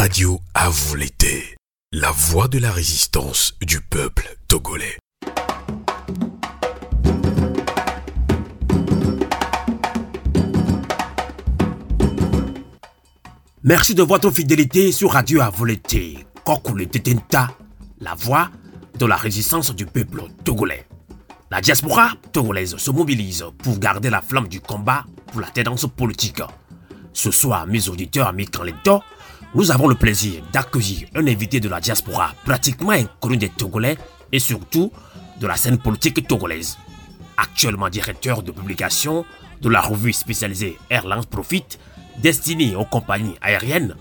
[0.00, 0.70] Radio à.
[1.92, 4.96] La voix de la résistance du peuple togolais.
[13.62, 16.24] Merci de votre fidélité sur Radio à vous l'été.
[16.46, 17.48] Kokule Tetenta,
[18.00, 18.48] la voix
[18.98, 20.86] de la résistance du peuple togolais.
[21.50, 26.40] La diaspora togolaise se mobilise pour garder la flamme du combat pour la tendance politique.
[27.12, 29.02] Ce soir, mes auditeurs, amis Canleto,
[29.54, 33.98] nous avons le plaisir d'accueillir un invité de la diaspora pratiquement inconnu des Togolais
[34.30, 34.92] et surtout
[35.40, 36.78] de la scène politique togolaise.
[37.36, 39.24] Actuellement directeur de publication
[39.60, 41.64] de la revue spécialisée Airlines Profit,
[42.18, 43.96] destinée aux compagnies aériennes,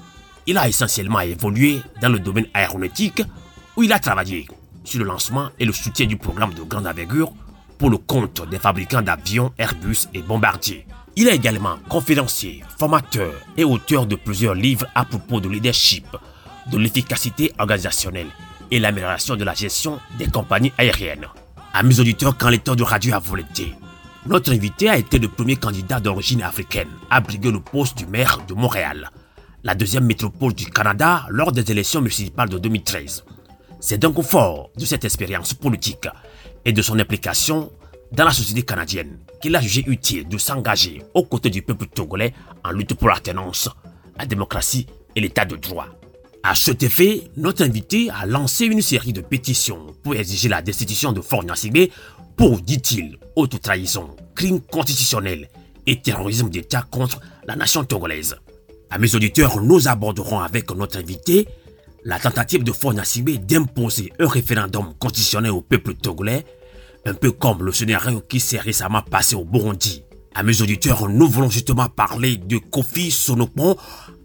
[0.46, 3.24] il a essentiellement évolué dans le domaine aéronautique
[3.76, 4.48] où il a travaillé
[4.84, 7.34] sur le lancement et le soutien du programme de grande envergure
[7.78, 10.86] pour le compte des fabricants d'avions Airbus et Bombardier.
[11.22, 16.06] Il est également conférencier, formateur et auteur de plusieurs livres à propos de leadership,
[16.72, 18.30] de l'efficacité organisationnelle
[18.72, 21.28] et l'amélioration de la gestion des compagnies aériennes.
[21.74, 23.44] Amis auditeurs, quand l'état de radio a volé,
[24.28, 28.40] notre invité a été le premier candidat d'origine africaine à briguer le poste du maire
[28.48, 29.12] de Montréal,
[29.66, 33.26] la deuxième métropole du Canada lors des élections municipales de 2013.
[33.82, 36.08] C'est donc fort de cette expérience politique
[36.64, 37.74] et de son implication
[38.14, 42.34] dans la société canadienne qu'il a jugé utile de s'engager aux côtés du peuple togolais
[42.64, 43.70] en lutte pour la tenance,
[44.18, 45.88] la démocratie et l'état de droit.
[46.44, 51.12] À cet effet, notre invité a lancé une série de pétitions pour exiger la destitution
[51.12, 51.92] de Fort Nassibé
[52.38, 55.50] pour, dit-il, haute trahison, crime constitutionnel
[55.86, 58.38] et terrorisme d'État contre la nation togolaise.
[58.90, 61.48] À mes auditeurs, nous aborderons avec notre invité
[62.06, 66.46] la tentative de Fort Nassibé d'imposer un référendum constitutionnel au peuple togolais
[67.06, 70.04] un peu comme le scénario qui s'est récemment passé au Burundi.
[70.36, 73.76] À mes auditeurs, nous voulons justement parler de Kofi Sonopon,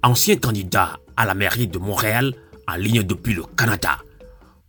[0.02, 2.34] ancien candidat à la mairie de Montréal,
[2.68, 3.98] en ligne depuis le Canada.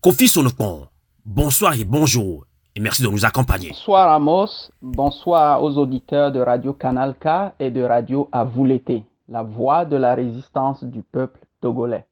[0.02, 0.88] Kofi Sonopon,
[1.26, 2.46] bonsoir et bonjour,
[2.76, 3.70] et merci de nous accompagner.
[3.70, 8.30] Bonsoir Amos, bonsoir aux auditeurs de Radio Canal K et de Radio
[8.64, 12.06] l'été, la voix de la résistance du peuple togolais.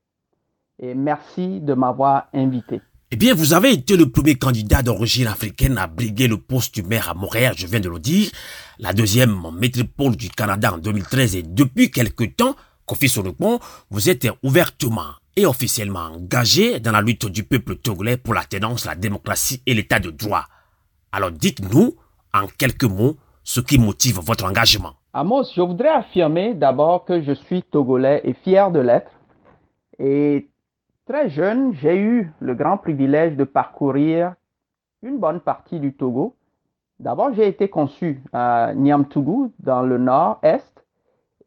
[0.79, 2.81] Et merci de m'avoir invité.
[3.13, 6.81] Eh bien, vous avez été le premier candidat d'origine africaine à briguer le poste du
[6.81, 8.31] maire à Montréal, je viens de le dire,
[8.79, 12.55] la deuxième métropole du Canada en 2013 et depuis quelque temps,
[12.87, 13.59] Kofi Sonopon,
[13.91, 18.85] vous êtes ouvertement et officiellement engagé dans la lutte du peuple togolais pour la tenance,
[18.85, 20.45] la démocratie et l'état de droit.
[21.11, 21.93] Alors dites-nous,
[22.33, 24.93] en quelques mots, ce qui motive votre engagement.
[25.13, 29.11] Amos, je voudrais affirmer d'abord que je suis togolais et fier de l'être.
[29.99, 30.47] Et
[31.05, 34.35] Très jeune, j'ai eu le grand privilège de parcourir
[35.01, 36.37] une bonne partie du Togo.
[36.97, 40.85] D'abord, j'ai été conçu à Niamtougou, dans le nord-est,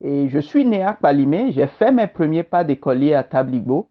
[0.03, 1.53] et je suis né à Palimé.
[1.53, 3.89] J'ai fait mes premiers pas d'écolier à Tabligo.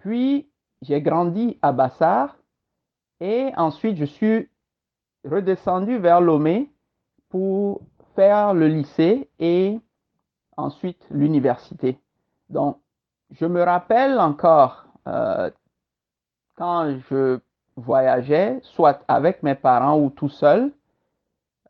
[0.00, 0.50] Puis,
[0.82, 2.36] j'ai grandi à Bassar,
[3.20, 4.50] et ensuite, je suis
[5.24, 6.70] redescendu vers Lomé
[7.30, 7.80] pour
[8.14, 9.80] faire le lycée et
[10.58, 11.98] ensuite l'université.
[12.50, 12.81] Donc,
[13.32, 15.50] je me rappelle encore euh,
[16.56, 17.38] quand je
[17.76, 20.72] voyageais, soit avec mes parents ou tout seul,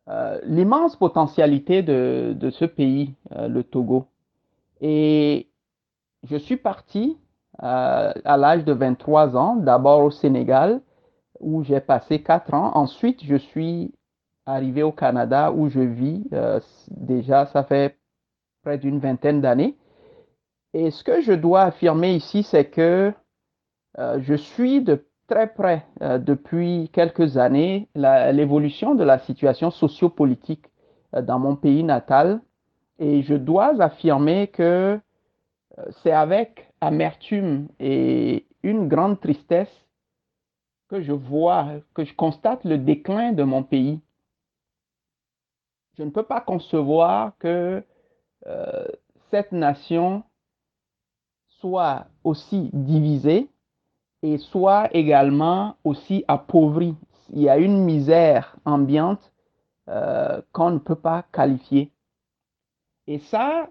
[0.08, 4.06] euh, l'immense potentialité de, ce pays, euh, le Togo.
[4.80, 5.48] Et
[6.28, 7.18] je suis parti
[7.58, 10.80] à l'âge de 23 ans, d'abord au Sénégal,
[11.38, 12.72] où j'ai passé 4 ans.
[12.74, 13.92] Ensuite, je suis
[14.46, 16.24] arrivé au Canada, où je vis
[16.90, 17.96] déjà, ça fait
[18.64, 19.76] près d'une vingtaine d'années.
[20.74, 23.12] Et ce que je dois affirmer ici, c'est que
[23.98, 30.66] euh, je suis de très près euh, depuis quelques années l'évolution de la situation sociopolitique
[31.14, 32.40] euh, dans mon pays natal.
[32.98, 34.98] Et je dois affirmer que
[36.02, 39.86] c'est avec amertume et une grande tristesse
[40.88, 44.00] que je vois, que je constate le déclin de mon pays.
[45.96, 47.82] Je ne peux pas concevoir que
[49.30, 50.22] cette nation
[51.62, 53.48] soit aussi divisée
[54.22, 56.96] et soit également aussi appauvrie.
[57.32, 59.32] Il y a une misère ambiante
[59.88, 61.90] euh, qu'on ne peut pas qualifier.
[63.06, 63.68] Et ça,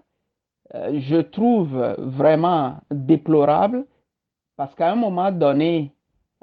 [0.74, 3.86] euh, je trouve vraiment déplorable
[4.56, 5.92] parce qu'à un moment donné,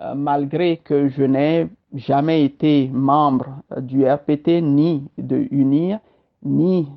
[0.02, 6.00] euh, malgré que je n'ai jamais été membre du RPT, ni de UNIR,
[6.44, 6.88] ni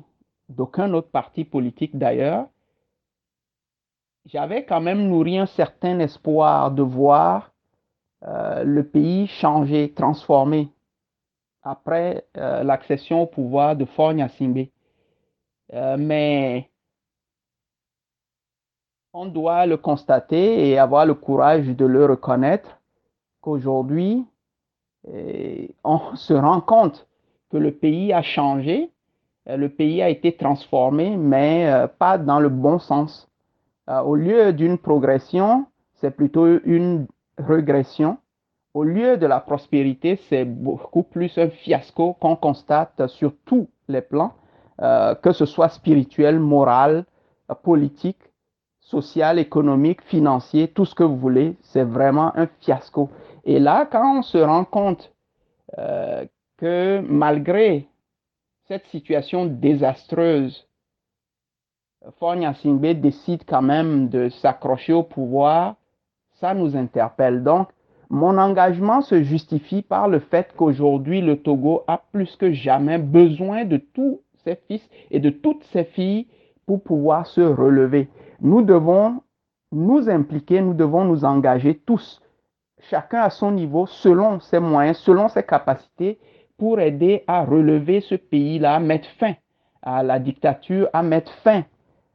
[0.47, 2.47] d'aucun autre parti politique d'ailleurs,
[4.25, 7.51] j'avais quand même nourri un certain espoir de voir
[8.25, 10.69] euh, le pays changer, transformer
[11.61, 14.71] après euh, l'accession au pouvoir de Fort Gnassingbé.
[15.73, 16.69] Euh, mais
[19.13, 22.79] on doit le constater et avoir le courage de le reconnaître
[23.41, 24.25] qu'aujourd'hui,
[25.83, 27.07] on se rend compte
[27.51, 28.89] que le pays a changé,
[29.45, 33.29] le pays a été transformé, mais pas dans le bon sens.
[33.87, 35.65] Au lieu d'une progression,
[35.95, 37.07] c'est plutôt une
[37.37, 38.17] régression.
[38.73, 44.01] Au lieu de la prospérité, c'est beaucoup plus un fiasco qu'on constate sur tous les
[44.01, 44.33] plans,
[44.81, 47.05] euh, que ce soit spirituel, moral,
[47.61, 48.21] politique,
[48.79, 53.09] social, économique, financier, tout ce que vous voulez, c'est vraiment un fiasco.
[53.45, 55.13] Et là, quand on se rend compte
[55.77, 56.25] euh,
[56.57, 57.87] que malgré
[58.67, 60.67] cette situation désastreuse,
[62.19, 65.75] Fonya Singbe décide quand même de s'accrocher au pouvoir,
[66.39, 67.43] ça nous interpelle.
[67.43, 67.69] Donc,
[68.09, 73.65] mon engagement se justifie par le fait qu'aujourd'hui, le Togo a plus que jamais besoin
[73.65, 76.27] de tous ses fils et de toutes ses filles
[76.65, 78.09] pour pouvoir se relever.
[78.41, 79.21] Nous devons
[79.71, 82.21] nous impliquer, nous devons nous engager tous,
[82.89, 86.19] chacun à son niveau, selon ses moyens, selon ses capacités,
[86.57, 89.33] pour aider à relever ce pays-là, à mettre fin
[89.81, 91.63] à la dictature, à mettre fin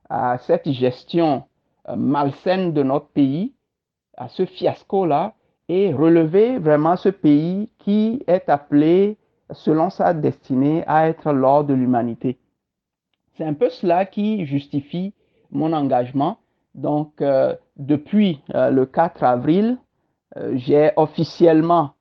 [0.08, 1.44] à cette gestion
[1.88, 3.54] euh, malsaine de notre pays,
[4.16, 5.34] à ce fiasco-là,
[5.68, 9.16] et relever vraiment ce pays qui est appelé,
[9.50, 12.38] selon sa destinée, à être l'or de l'humanité.
[13.36, 15.14] C'est un peu cela qui justifie
[15.50, 16.38] mon engagement.
[16.74, 19.78] Donc, euh, depuis euh, le 4 avril,
[20.52, 21.94] j'ai officiellement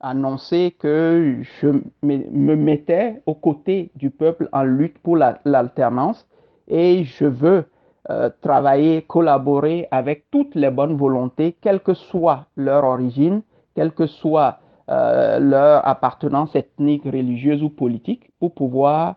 [0.00, 1.68] annoncé que je
[2.02, 6.26] me mettais aux côtés du peuple en lutte pour l'alternance
[6.68, 7.64] et je veux
[8.10, 13.42] euh, travailler, collaborer avec toutes les bonnes volontés, quelle que soit leur origine,
[13.74, 14.58] quelle que soit
[14.90, 19.16] euh, leur appartenance ethnique, religieuse ou politique, pour pouvoir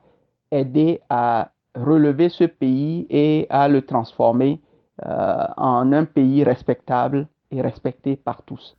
[0.52, 4.62] aider à relever ce pays et à le transformer
[5.06, 8.78] euh, en un pays respectable et respecté par tous.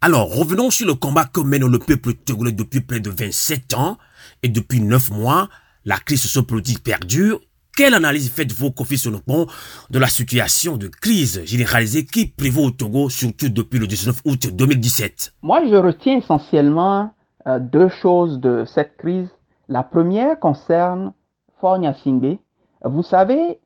[0.00, 3.96] Alors, revenons sur le combat que mène le peuple togolais depuis près de 27 ans
[4.42, 5.48] et depuis 9 mois.
[5.84, 7.40] La crise sociopolitique perdure
[7.76, 8.96] quelle analyse faites-vous, Kofi
[9.26, 9.46] pont
[9.90, 14.48] de la situation de crise généralisée qui prévaut au Togo, surtout depuis le 19 août
[14.50, 17.12] 2017 Moi, je retiens essentiellement
[17.46, 19.28] euh, deux choses de cette crise.
[19.68, 21.12] La première concerne
[21.60, 22.38] Fornia Singbe.
[22.82, 23.60] Vous savez,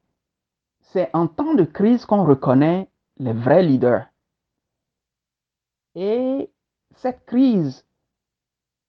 [0.92, 4.06] c'est en temps de crise qu'on reconnaît les vrais leaders.
[5.94, 6.50] Et
[6.96, 7.84] cette crise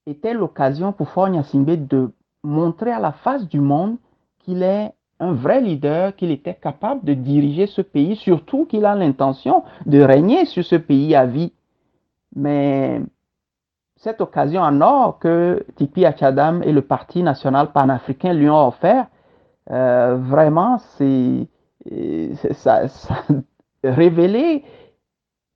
[0.06, 3.98] était l'occasion pour Fornia Singbe de montrer à la face du monde
[4.40, 4.92] qu'il est
[5.22, 10.00] un vrai leader, qu'il était capable de diriger ce pays, surtout qu'il a l'intention de
[10.00, 11.52] régner sur ce pays à vie.
[12.34, 13.00] Mais
[13.96, 19.06] cette occasion en or que Tipi Achadam et le Parti national panafricain lui ont offert,
[19.70, 21.46] euh, vraiment, c'est
[22.54, 23.14] ça, ça
[23.84, 24.64] révélé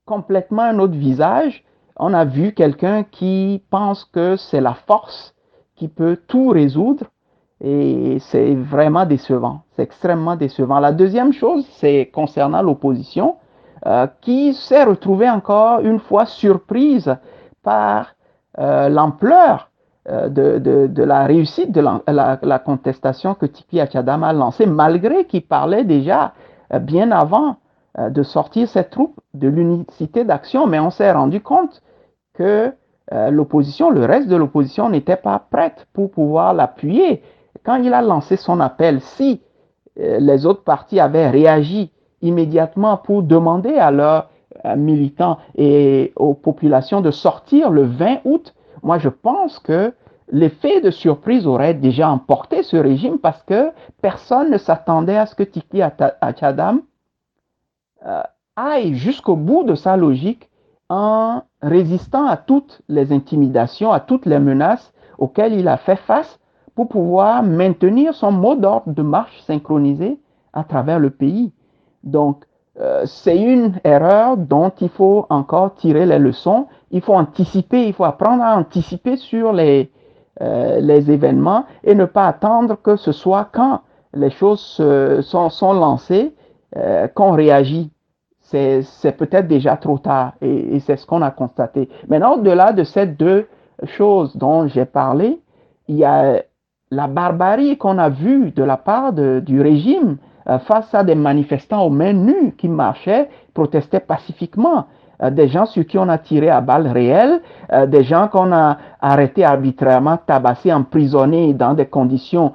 [0.05, 1.65] complètement un autre visage.
[1.97, 5.35] On a vu quelqu'un qui pense que c'est la force
[5.75, 7.07] qui peut tout résoudre
[7.69, 9.63] et c'est vraiment décevant.
[9.75, 10.79] C'est extrêmement décevant.
[10.79, 13.37] La deuxième chose, c'est concernant l'opposition,
[13.87, 17.17] euh, qui s'est retrouvée encore une fois surprise
[17.65, 18.15] par
[18.61, 19.71] euh, l'ampleur
[20.09, 25.85] euh, de, la réussite de la, contestation que Tipi Achadam a lancée, malgré qu'il parlait
[25.85, 26.35] déjà
[26.81, 27.57] bien avant
[27.99, 31.83] de sortir cette troupe de l'unicité d'action, mais on s'est rendu compte
[32.35, 32.73] que
[33.31, 37.23] l'opposition, le reste de l'opposition n'était pas prête pour pouvoir l'appuyer
[37.65, 39.41] quand il a lancé son appel, si
[39.99, 41.91] euh, les autres partis avaient réagi
[42.23, 44.29] immédiatement pour demander à leurs
[44.65, 49.93] euh, militants et aux populations de sortir le 20 août, moi je pense que
[50.31, 53.71] l'effet de surprise aurait déjà emporté ce régime parce que
[54.03, 55.83] personne ne s'attendait à ce que Tiki
[56.21, 56.83] Achadam
[58.07, 58.23] euh,
[58.57, 60.51] aille jusqu'au bout de sa logique
[60.89, 66.39] en résistant à toutes les intimidations, à toutes les menaces auxquelles il a fait face
[66.77, 70.21] pour pouvoir maintenir son mot d'ordre de marche synchronisé
[70.53, 71.53] à travers le pays.
[72.05, 72.45] Donc,
[72.79, 76.67] euh, c'est une erreur dont il faut encore tirer les leçons.
[76.91, 79.91] Il faut anticiper, il faut apprendre à anticiper sur les,
[80.43, 83.81] euh, les événements et ne pas attendre que ce soit quand
[84.13, 84.61] les choses
[85.23, 86.35] sont, sont, lancées
[86.77, 87.91] euh, qu'on réagit.
[88.43, 91.89] C'est peut-être déjà trop tard et, et c'est ce qu'on a constaté.
[92.09, 93.49] Maintenant, au-delà de ces deux
[93.85, 95.41] choses dont j'ai parlé,
[95.89, 96.43] il y a
[96.91, 100.17] la barbarie qu'on a vue de la part du régime
[100.49, 104.87] euh, face à des manifestants aux mains nues qui marchaient, protestaient pacifiquement,
[105.23, 107.41] euh, des gens sur qui on a tiré à balles réelles,
[107.73, 112.53] euh, des gens qu'on a arrêtés arbitrairement, tabassés, emprisonnés dans des conditions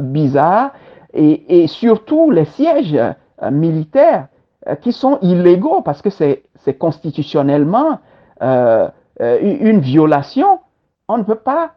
[0.00, 0.72] bizarres,
[1.14, 2.98] et, et, surtout les sièges
[3.50, 4.26] militaires
[4.82, 6.42] qui sont illégaux parce que c'est
[6.78, 7.98] constitutionnellement
[8.40, 10.60] une violation.
[11.08, 11.70] On ne peut pas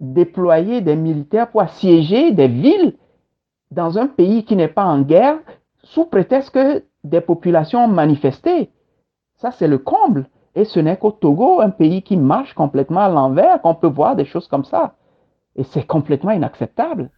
[0.00, 2.94] déployer des militaires pour assiéger des villes
[3.70, 5.38] dans un pays qui n'est pas en guerre
[5.82, 8.70] sous prétexte que des populations ont manifesté.
[9.36, 10.28] Ça, c'est le comble.
[10.54, 14.16] Et ce n'est qu'au Togo, un pays qui marche complètement à l'envers, qu'on peut voir
[14.16, 14.96] des choses comme ça.
[15.56, 17.10] Et c'est complètement inacceptable.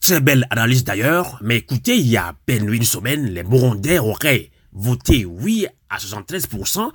[0.00, 3.98] Très belle analyse d'ailleurs, mais écoutez, il y a à peine une semaine, les Burundais
[3.98, 6.90] auraient voté oui à 73%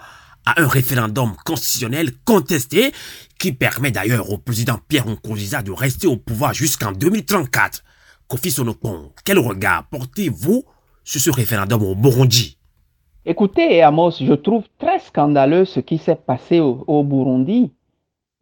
[0.46, 2.91] à un référendum constitutionnel contesté
[3.38, 7.84] qui permet d'ailleurs au président Pierre Nkurunziza de rester au pouvoir jusqu'en 2034.
[8.27, 10.63] Kofi Sonopon, quel regard portez-vous
[11.03, 12.60] sur ce référendum au Burundi?
[13.25, 17.72] Écoutez, Amos, je trouve très scandaleux ce qui s'est passé au, Burundi.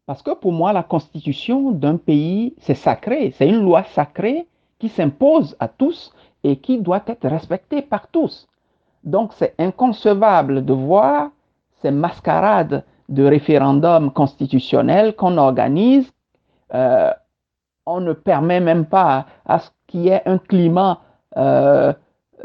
[0.05, 3.33] Parce que pour moi, la constitution d'un pays, c'est sacré.
[3.37, 4.47] C'est une loi sacrée
[4.79, 6.13] qui s'impose à tous
[6.43, 8.47] et qui doit être respectée par tous.
[9.03, 11.31] Donc, c'est inconcevable de voir
[11.81, 16.12] ces mascarades de référendum constitutionnel qu'on organise.
[16.74, 17.12] Euh,
[17.86, 21.00] on ne permet même pas à ce qu'il y ait un climat
[21.38, 21.93] euh,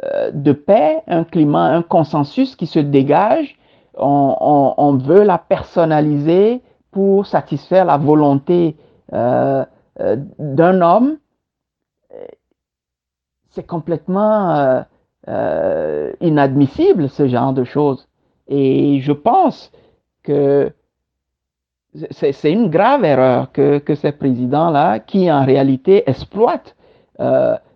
[0.04, 3.58] euh, de paix, un climat, un consensus qui se dégage.
[3.94, 6.62] On, veut la personnaliser
[6.92, 8.76] pour satisfaire la volonté
[9.10, 11.18] d'un homme.
[13.50, 14.82] C'est complètement
[16.22, 18.08] inadmissible ce genre de choses.
[18.52, 19.72] Et je pense
[20.22, 20.70] que
[22.10, 26.76] c'est une grave erreur que, ces présidents-là, qui en réalité exploitent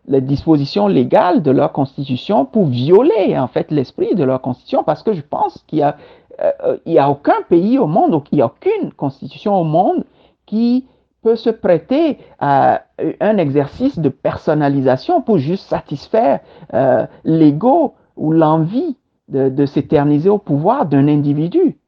[0.09, 5.03] les dispositions légales de leur constitution pour violer en fait l'esprit de leur constitution parce
[5.03, 5.97] que je pense qu'il y a
[6.41, 10.05] euh, y a aucun pays au monde, il n'y a aucune constitution au monde
[10.45, 10.87] qui
[11.23, 12.83] peut se prêter à
[13.21, 16.41] un exercice de personnalisation pour juste satisfaire
[16.75, 18.97] euh, l'ego ou l'envie
[19.29, 21.79] de, s'éterniser au pouvoir d'un individu.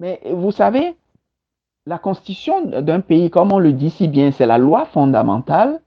[0.00, 0.94] Mais vous savez,
[1.86, 5.80] la constitution d'un pays, comme on le dit si bien, c'est la loi fondamentale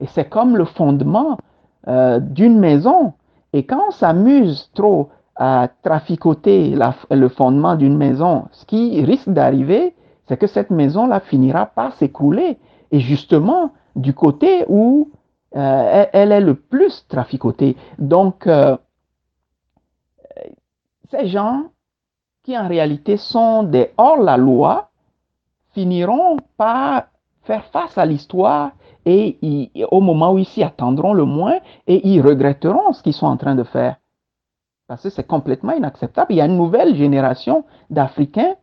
[0.00, 1.38] et c'est comme le fondement
[1.86, 3.12] euh, d'une maison.
[3.52, 6.74] Et quand on s'amuse trop à traficoter
[7.10, 9.94] le fondement d'une maison, ce qui risque d'arriver,
[10.26, 12.58] c'est que cette maison-là finira par s'écrouler.
[12.90, 15.10] Et justement, du côté où
[15.56, 17.76] euh, elle, est le plus traficotée.
[17.98, 18.76] Donc, euh,
[21.14, 21.64] ces gens
[22.42, 24.90] qui en réalité sont des hors-la-loi
[25.72, 27.04] finiront par
[27.42, 28.72] faire face à l'histoire
[29.06, 33.26] et au moment où ils s'y attendront le moins et ils regretteront ce qu'ils sont
[33.26, 33.96] en train de faire.
[34.86, 36.32] Parce que c'est complètement inacceptable.
[36.32, 38.54] Il y a une nouvelle génération d'Africains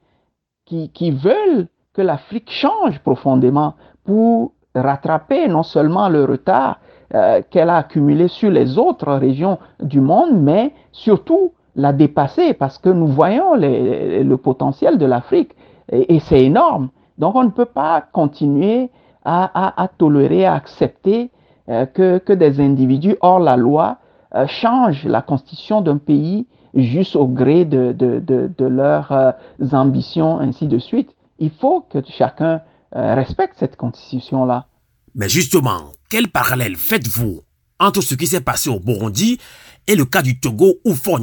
[0.66, 6.80] qui, qui veulent que l'Afrique change profondément pour rattraper non seulement le retard
[7.14, 12.78] euh, qu'elle a accumulé sur les autres régions du monde, mais surtout la dépasser parce
[12.78, 15.56] que nous voyons le potentiel de l'Afrique
[15.92, 16.90] et, c'est énorme.
[17.18, 18.90] Donc on ne peut pas continuer
[19.24, 21.30] à, tolérer, à accepter
[21.70, 23.98] euh, que, des individus hors la loi
[24.34, 27.94] euh, changent la constitution d'un pays juste au gré de,
[28.60, 29.32] leurs euh,
[29.74, 31.16] ambitions, ainsi de suite.
[31.40, 32.62] Il faut que chacun
[32.94, 34.66] respecte cette constitution-là.
[35.16, 37.40] Mais justement, quel parallèle faites-vous
[37.82, 39.40] entre ce qui s'est passé au Burundi
[39.88, 41.20] et le cas du Togo où Faure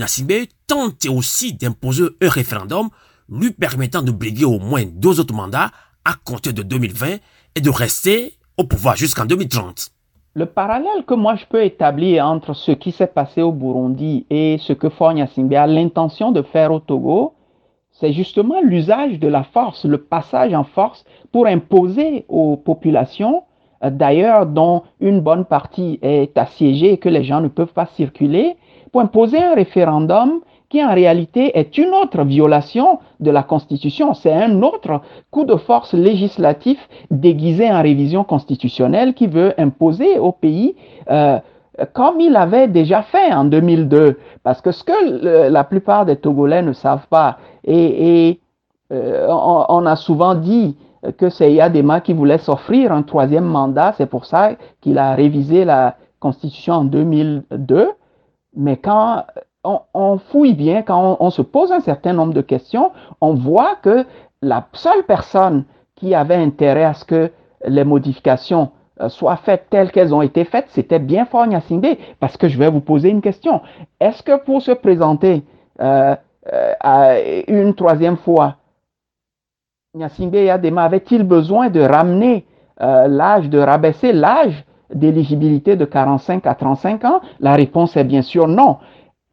[0.67, 2.89] tente aussi d'imposer un référendum
[3.31, 5.71] lui permettant de briguer au moins deux autres mandats
[6.05, 7.19] à compter de 2020
[7.55, 9.91] et de rester au pouvoir jusqu'en 2030.
[10.35, 14.59] Le parallèle que moi je peux établir entre ce qui s'est passé au Burundi et
[14.61, 17.35] ce que Faure a l'intention de faire au Togo,
[17.93, 23.45] c'est justement l'usage de la force, le passage en force pour imposer aux populations,
[23.83, 28.57] d'ailleurs dont une bonne partie est assiégée et que les gens ne peuvent pas circuler,
[28.93, 34.15] pour imposer un référendum qui en réalité est une autre violation de la Constitution.
[34.15, 36.79] C'est un autre coup de force législatif
[37.11, 40.77] déguisé en révision constitutionnelle qui veut imposer au pays,
[41.11, 41.39] euh,
[41.95, 46.63] comme il avait déjà fait en 2002, parce que ce que la plupart des Togolais
[46.63, 48.41] ne savent pas, et,
[48.93, 50.77] euh, on, a souvent dit
[51.17, 55.65] que c'est Yadema qui voulait s'offrir un troisième mandat, c'est pour ça qu'il a révisé
[55.65, 57.91] la Constitution en 2002,
[58.57, 59.25] mais quand
[59.95, 64.05] on, fouille bien, quand on, se pose un certain nombre de questions, on voit que
[64.43, 65.65] la seule personne
[65.95, 67.31] qui avait intérêt à ce que
[67.65, 71.47] les modifications euh, soient faites telles qu'elles ont été faites, c'était bien Fort
[72.21, 73.61] Parce que je vais vous poser une question.
[74.01, 75.45] Est-ce que pour se présenter
[75.81, 76.17] euh,
[76.53, 78.57] euh, une troisième fois,
[79.95, 82.45] Nyasingbe et Adema avait-il besoin de ramener
[82.79, 84.65] l'âge, de rabaisser l'âge
[84.95, 87.21] d'éligibilité de 45 à 35 ans?
[87.41, 88.77] La réponse est bien sûr non.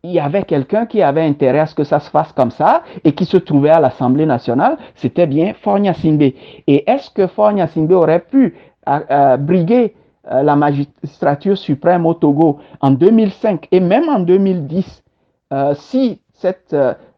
[0.04, 2.84] Il y avait quelqu'un qui avait intérêt à ce que ça se fasse comme ça
[3.04, 6.22] et qui se trouvait à l'Assemblée nationale, c'était bien Fornia Simbe.
[6.22, 8.56] Et est-ce que Fornia Simbe aurait pu
[9.40, 15.04] briguer la magistrature suprême au Togo en 2005 et même en 2010
[15.74, 16.76] si cette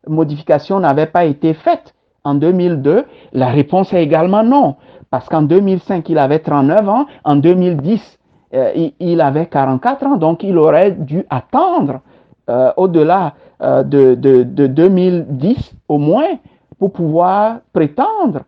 [0.07, 1.93] modification n'avait pas été faite?
[2.27, 4.75] En 2002 La réponse est également non,
[5.09, 8.19] parce qu'en 2005, il avait 39 ans, en 2010,
[8.53, 12.01] euh, il, avait 44 ans, donc il aurait dû attendre
[12.49, 16.37] euh, au-delà euh, de, de, de, 2010 au moins
[16.79, 18.41] pour pouvoir prétendre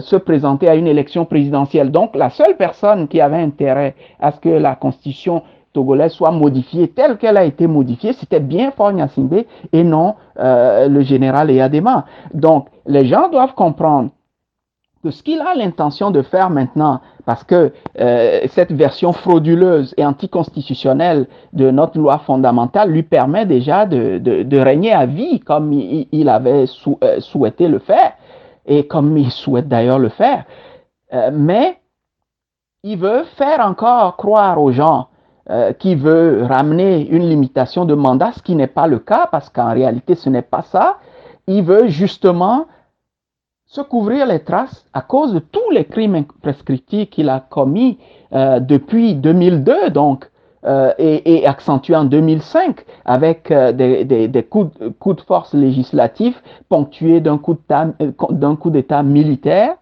[0.00, 1.90] se présenter à une élection présidentielle.
[1.90, 6.88] Donc la seule personne qui avait intérêt à ce que la constitution togolaise soit modifiée
[6.88, 12.06] telle qu'elle a été modifiée, c'était bien Faure Gnassingbé et non euh, le général Eyadema.
[12.34, 14.10] Donc, les gens doivent comprendre
[15.02, 20.06] que ce qu'il a l'intention de faire maintenant, parce que euh, cette version frauduleuse et
[20.06, 25.72] anticonstitutionnelle de notre loi fondamentale lui permet déjà de, de, de régner à vie comme
[25.72, 26.66] il, il avait
[27.02, 28.12] euh, souhaité le faire,
[28.64, 30.44] et comme il souhaite d'ailleurs le faire.
[31.12, 31.78] Euh, mais
[32.84, 35.08] il veut faire encore croire aux gens
[35.50, 39.48] euh, qui veut ramener une limitation de mandat, ce qui n'est pas le cas, parce
[39.50, 40.98] qu'en réalité, ce n'est pas ça.
[41.48, 42.66] Il veut justement
[43.66, 47.98] se couvrir les traces à cause de tous les crimes prescriptifs qu'il a commis
[48.32, 50.30] euh, depuis 2002, donc,
[50.64, 58.70] euh, et, accentué en 2005 avec des, coups, coups, de force législatifs ponctués d'un coup
[58.70, 59.74] d'État militaire.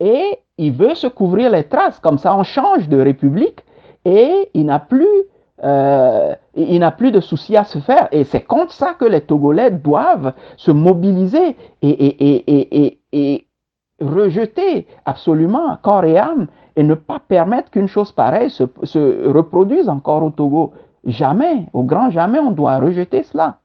[0.00, 3.62] Et il veut se couvrir les traces, comme ça on change de république
[4.06, 5.24] et il n'a plus,
[5.64, 8.06] euh, il n'a plus de soucis à se faire.
[8.12, 13.46] Et c'est contre ça que les Togolais doivent se mobiliser et, et, et, et,
[13.98, 19.88] rejeter absolument corps et âme et ne pas permettre qu'une chose pareille se, se reproduise
[19.88, 20.74] encore au Togo.
[21.06, 23.58] Jamais, au grand jamais, on doit rejeter cela.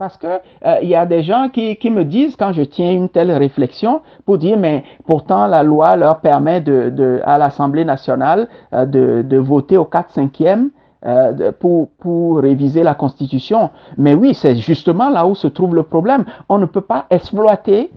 [0.00, 2.90] Parce que euh, il y a des gens qui, qui, me disent quand je tiens
[2.90, 7.84] une telle réflexion pour dire mais pourtant la loi leur permet de, de à l'Assemblée
[7.84, 10.70] nationale euh, de, de, voter au 4 5e
[11.04, 13.68] euh, pour, pour réviser la Constitution.
[13.98, 16.24] Mais oui, c'est justement là où se trouve le problème.
[16.48, 17.92] On ne peut pas exploiter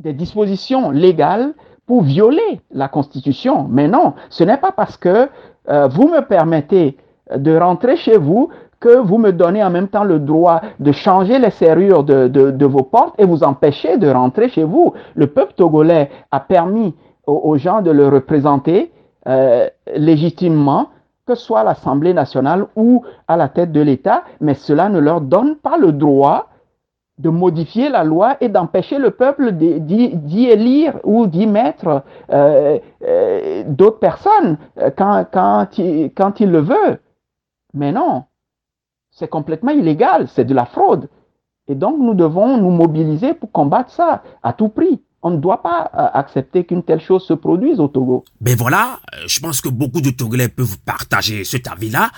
[0.00, 1.54] des dispositions légales
[1.86, 3.66] pour violer la Constitution.
[3.70, 5.30] Mais non, ce n'est pas parce que
[5.88, 6.98] vous me permettez
[7.34, 11.38] de rentrer chez vous que vous me donnez en même temps le droit de changer
[11.38, 14.92] les serrures de, de, vos portes et vous empêcher de rentrer chez vous.
[15.14, 16.94] Le peuple togolais a permis
[17.26, 18.92] aux, gens de le représenter
[19.26, 20.90] euh, légitimement,
[21.26, 25.00] que ce soit à l'Assemblée nationale ou à la tête de l'État, mais cela ne
[25.00, 26.48] leur donne pas le droit
[27.18, 33.64] de modifier la loi et d'empêcher le peuple d'y élire ou d'y mettre euh, euh,
[33.66, 34.58] d'autres personnes
[34.96, 35.66] quand, quand,
[36.14, 37.00] quand il le veut.
[37.72, 38.24] Mais non,
[39.16, 41.08] c'est complètement illégal, c'est de la fraude.
[41.68, 45.02] Et donc nous devons nous mobiliser pour combattre ça à tout prix.
[45.22, 48.24] On ne doit pas euh, accepter qu'une telle chose se produise au Togo.
[48.40, 52.10] Ben voilà, euh, je pense que beaucoup de Togolais peuvent partager cet avis-là.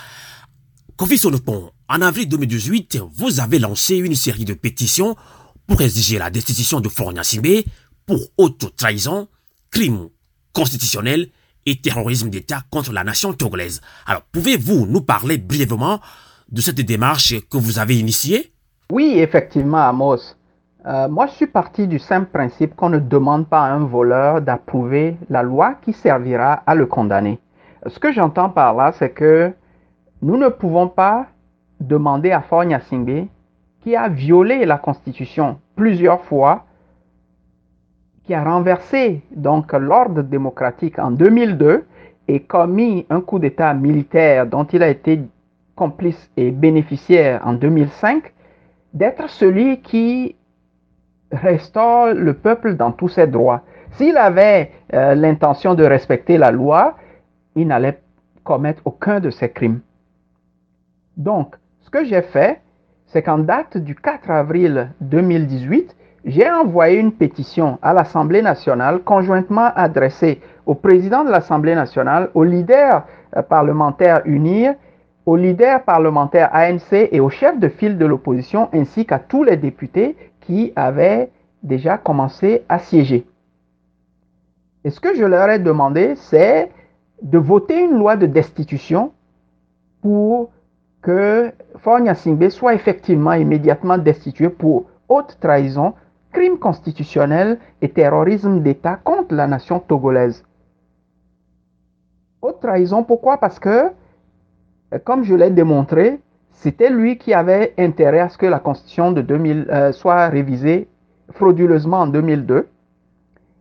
[0.97, 5.15] Kofi Sonopon, en avril 2018, vous avez lancé une série de pétitions
[5.65, 7.63] pour exiger la destitution de Florian Simbe
[8.05, 9.27] pour haute trahison,
[9.71, 10.09] crime
[10.51, 11.29] constitutionnel
[11.65, 13.81] et terrorisme d'État contre la nation togolaise.
[14.05, 15.99] Alors, pouvez-vous nous parler brièvement
[16.51, 18.51] de cette démarche que vous avez initiée
[18.91, 20.35] Oui, effectivement, Amos.
[20.85, 24.41] Euh, moi, je suis parti du simple principe qu'on ne demande pas à un voleur
[24.41, 27.39] d'approuver la loi qui servira à le condamner.
[27.85, 29.51] Ce que j'entends par là, c'est que
[30.21, 31.27] nous ne pouvons pas
[31.79, 33.27] demander à Faure Gnassingbé,
[33.83, 36.65] qui a violé la Constitution plusieurs fois,
[38.25, 41.85] qui a renversé donc l'ordre démocratique en 2002
[42.27, 45.21] et commis un coup d'État militaire dont il a été
[45.79, 48.33] complice et bénéficiaire en 2005,
[48.93, 50.35] d'être celui qui
[51.31, 53.61] restaure le peuple dans tous ses droits.
[53.91, 56.97] S'il avait euh, l'intention de respecter la loi,
[57.55, 57.99] il n'allait
[58.43, 59.79] commettre aucun de ces crimes.
[61.15, 62.59] Donc, ce que j'ai fait,
[63.07, 69.69] c'est qu'en date du 4 avril 2018, j'ai envoyé une pétition à l'Assemblée nationale conjointement
[69.75, 73.05] adressée au président de l'Assemblée nationale, aux leaders
[73.37, 74.73] euh, parlementaires UNIR
[75.29, 79.57] aux leaders parlementaires ANC et aux chefs de file de l'opposition ainsi qu'à tous les
[79.57, 81.29] députés qui avaient
[81.61, 83.27] déjà commencé à siéger.
[84.83, 86.71] Et ce que je leur ai demandé, c'est
[87.21, 89.11] de voter une loi de destitution
[90.01, 90.49] pour
[91.03, 95.93] que Fornia Singbe soit effectivement immédiatement destitué pour haute trahison,
[96.31, 100.43] crime constitutionnel et terrorisme d'État contre la nation togolaise.
[102.41, 103.37] Haute trahison, pourquoi?
[103.37, 103.91] Parce que
[105.03, 106.19] comme je l'ai démontré,
[106.51, 110.87] c'était lui qui avait intérêt à ce que la Constitution de 2000 euh, soit révisée
[111.31, 112.67] frauduleusement en 2002.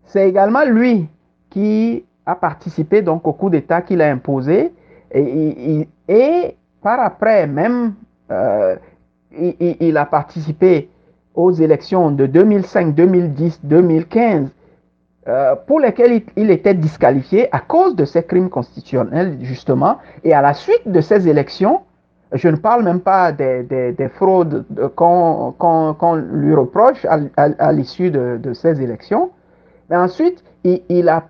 [0.04, 1.06] C'est également lui
[1.50, 4.72] qui a participé donc au coup d'État qu'il a imposé
[5.12, 5.86] et,
[6.82, 7.94] par après même
[8.30, 8.76] euh,
[9.32, 10.90] il, a participé
[11.34, 14.50] aux élections de 2005, 2010, 2015
[15.28, 20.40] euh, pour lesquelles il, était disqualifié à cause de ces crimes constitutionnels justement et à
[20.40, 21.82] la suite de ces élections
[22.32, 24.64] je ne parle même pas des, des, des fraudes
[24.94, 25.54] qu'on
[25.98, 29.30] qu lui reproche à, l'issue de, de, ces élections.
[29.88, 31.28] Mais ensuite, il, il, a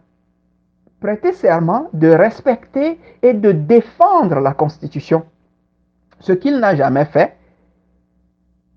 [1.01, 5.23] prêté serment de respecter et de défendre la Constitution,
[6.19, 7.37] ce qu'il n'a jamais fait.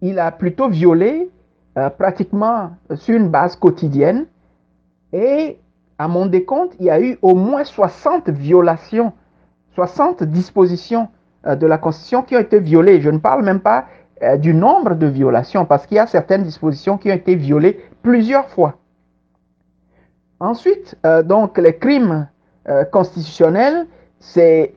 [0.01, 1.29] Il a plutôt violé
[1.77, 4.27] euh, pratiquement sur une base quotidienne
[5.13, 5.57] et
[5.97, 9.13] à mon décompte, il y a eu au moins 60 violations,
[9.75, 11.09] 60 dispositions
[11.45, 13.01] euh, de la Constitution qui ont été violées.
[13.01, 13.85] Je ne parle même pas
[14.23, 17.79] euh, du nombre de violations, parce qu'il y a certaines dispositions qui ont été violées
[18.01, 18.77] plusieurs fois.
[20.39, 22.27] Ensuite, euh, donc, les crimes
[22.91, 23.87] constitutionnels,
[24.19, 24.75] c'est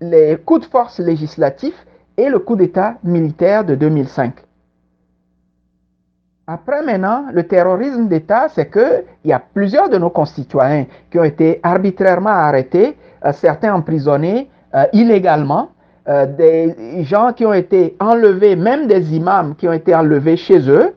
[0.00, 4.34] les coups de force législatifs et le coup d'État militaire de 2005.
[6.52, 11.24] Après maintenant, le terrorisme d'État, c'est qu'il y a plusieurs de nos concitoyens qui ont
[11.24, 12.96] été arbitrairement arrêtés,
[13.32, 14.50] certains emprisonnés
[14.92, 15.68] illégalement,
[16.08, 20.68] euh, des gens qui ont été enlevés, même des imams qui ont été enlevés chez
[20.68, 20.96] eux.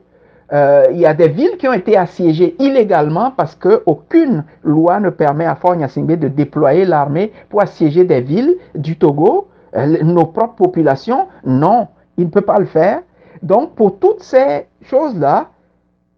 [0.52, 5.10] Euh, il y a des villes qui ont été assiégées illégalement parce qu'aucune loi ne
[5.10, 9.46] permet à Fort Gnassingbé de déployer l'armée pour assiéger des villes du Togo.
[9.76, 11.86] Euh, nos propres populations, non,
[12.18, 13.02] il ne peut pas le faire.
[13.42, 15.50] Donc, pour toutes ces choses-là,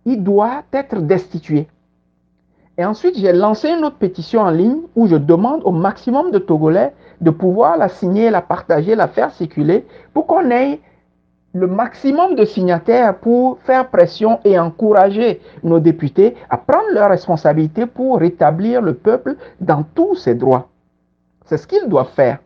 [0.05, 1.69] il doit être destitué.
[2.79, 6.39] Et ensuite, j'ai lancé une autre pétition en ligne où je demande au maximum de
[6.39, 10.81] Togolais de pouvoir la signer, la partager, la faire circuler pour qu'on ait
[11.55, 17.87] le maximum de signataires pour faire pression et encourager nos députés à prendre leurs responsabilités
[17.87, 20.69] pour rétablir le peuple dans tous ses droits.
[21.47, 22.39] C'est ce qu'ils doivent faire.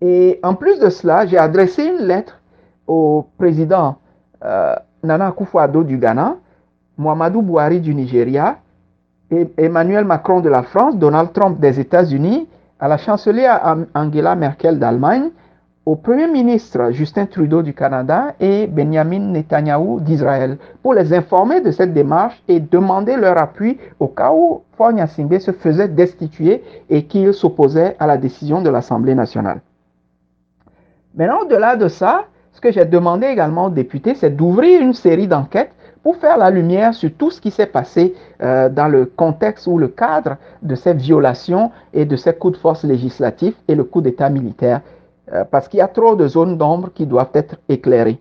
[0.00, 2.40] Et en plus de cela, j'ai adressé une lettre
[2.88, 3.98] au président
[4.44, 6.36] euh, Nana Akufo-Addo du Ghana,
[6.98, 8.58] Muhammadu Buhari du Nigeria,
[9.56, 15.30] Emmanuel Macron de la France, Donald Trump des États-Unis, à la chancelière Angela Merkel d'Allemagne,
[15.84, 21.72] au Premier ministre Justin Trudeau du Canada et Benjamin Netanyahu d'Israël pour les informer de
[21.72, 27.32] cette démarche et demander leur appui au cas où Gnassingbé se faisait destituer et qu'il
[27.32, 29.60] s'opposait à la décision de l'Assemblée nationale.
[31.14, 32.24] Maintenant, au-delà de ça,
[32.62, 35.72] que j'ai demandé également aux députés, c'est d'ouvrir une série d'enquêtes
[36.02, 39.78] pour faire la lumière sur tout ce qui s'est passé euh, dans le contexte ou
[39.78, 44.00] le cadre de ces violations et de ces coups de force législatifs et le coup
[44.00, 44.80] d'État militaire,
[45.32, 48.18] euh, parce qu'il y a trop de zones d'ombre qui doivent être éclairées.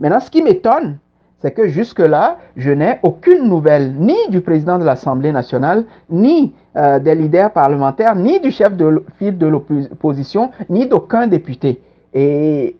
[0.00, 0.98] Maintenant, ce qui m'étonne,
[1.40, 6.98] c'est que jusque-là, je n'ai aucune nouvelle, ni du président de l'Assemblée nationale, ni euh,
[6.98, 11.80] des leaders parlementaires, ni du chef de file de l'opposition, ni d'aucun député.
[12.14, 12.76] Et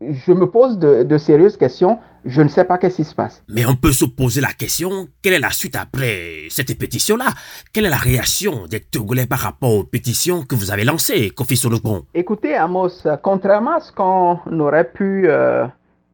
[0.00, 1.98] je me pose de, de sérieuses questions.
[2.24, 3.42] Je ne sais pas qu'est-ce qui se passe.
[3.48, 7.26] Mais on peut se poser la question, quelle est la suite après cette pétition-là?
[7.72, 11.56] Quelle est la réaction des Togolais par rapport aux pétitions que vous avez lancées, Kofi
[11.56, 15.66] Solokon Écoutez, Amos, contrairement à ce qu'on aurait pu euh,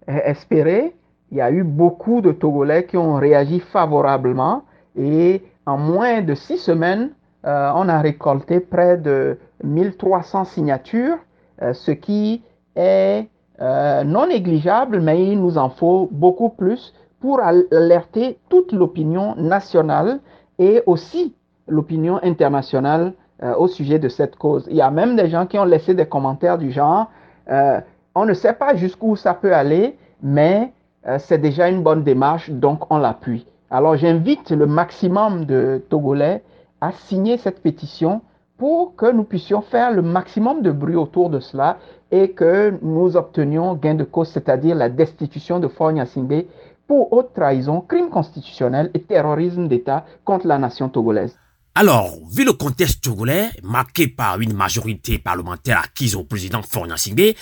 [0.08, 0.94] espérer,
[1.30, 4.64] il y a eu beaucoup de Togolais qui ont réagi favorablement
[4.98, 7.10] et en moins de six semaines,
[7.46, 11.18] euh, on a récolté près de 1300 signatures,
[11.62, 12.42] euh, ce qui
[12.74, 13.28] est
[13.60, 20.20] euh, non négligeable, mais il nous en faut beaucoup plus pour alerter toute l'opinion nationale
[20.58, 21.34] et aussi
[21.68, 24.66] l'opinion internationale euh, au sujet de cette cause.
[24.70, 27.10] Il y a même des gens qui ont laissé des commentaires du genre,
[27.50, 27.80] euh,
[28.14, 30.72] on ne sait pas jusqu'où ça peut aller, mais
[31.16, 33.46] c'est déjà une bonne démarche, donc on l'appuie.
[33.70, 36.42] Alors j'invite le maximum de Togolais
[36.82, 38.20] à signer cette pétition
[38.60, 41.78] pour que nous puissions faire le maximum de bruit autour de cela
[42.10, 46.46] et que nous obtenions gain de cause, c'est-à-dire la destitution de Faure Gnassingbé
[46.86, 51.38] pour haute trahison, crime constitutionnel et terrorisme d'État contre la nation togolaise.
[51.74, 57.36] Alors, vu le contexte togolais, marqué par une majorité parlementaire acquise au président Faure Gnassingbé,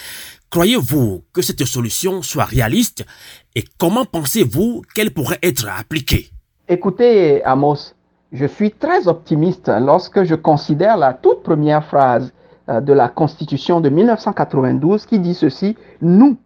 [0.50, 3.04] croyez-vous que cette solution soit réaliste
[3.56, 6.30] et comment pensez-vous qu'elle pourrait être appliquée?
[6.68, 7.94] Écoutez, Amos,
[8.32, 12.32] je suis très optimiste lorsque je considère la toute première phrase
[12.68, 16.36] euh, de la Constitution de 1992 qui dit ceci, nous,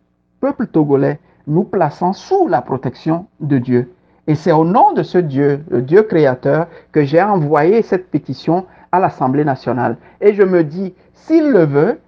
[0.41, 3.93] peuple togolais, nous plaçons sous la protection de Dieu.
[4.29, 8.67] Et c'est au nom de ce Dieu, le Dieu créateur, que j'ai envoyé cette pétition
[8.93, 9.97] à l'Assemblée nationale.
[10.21, 12.01] Et je me dis, s'il le veut,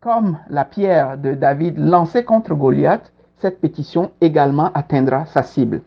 [0.00, 5.82] comme la pierre de David lancée contre Goliath, cette pétition également atteindra sa cible.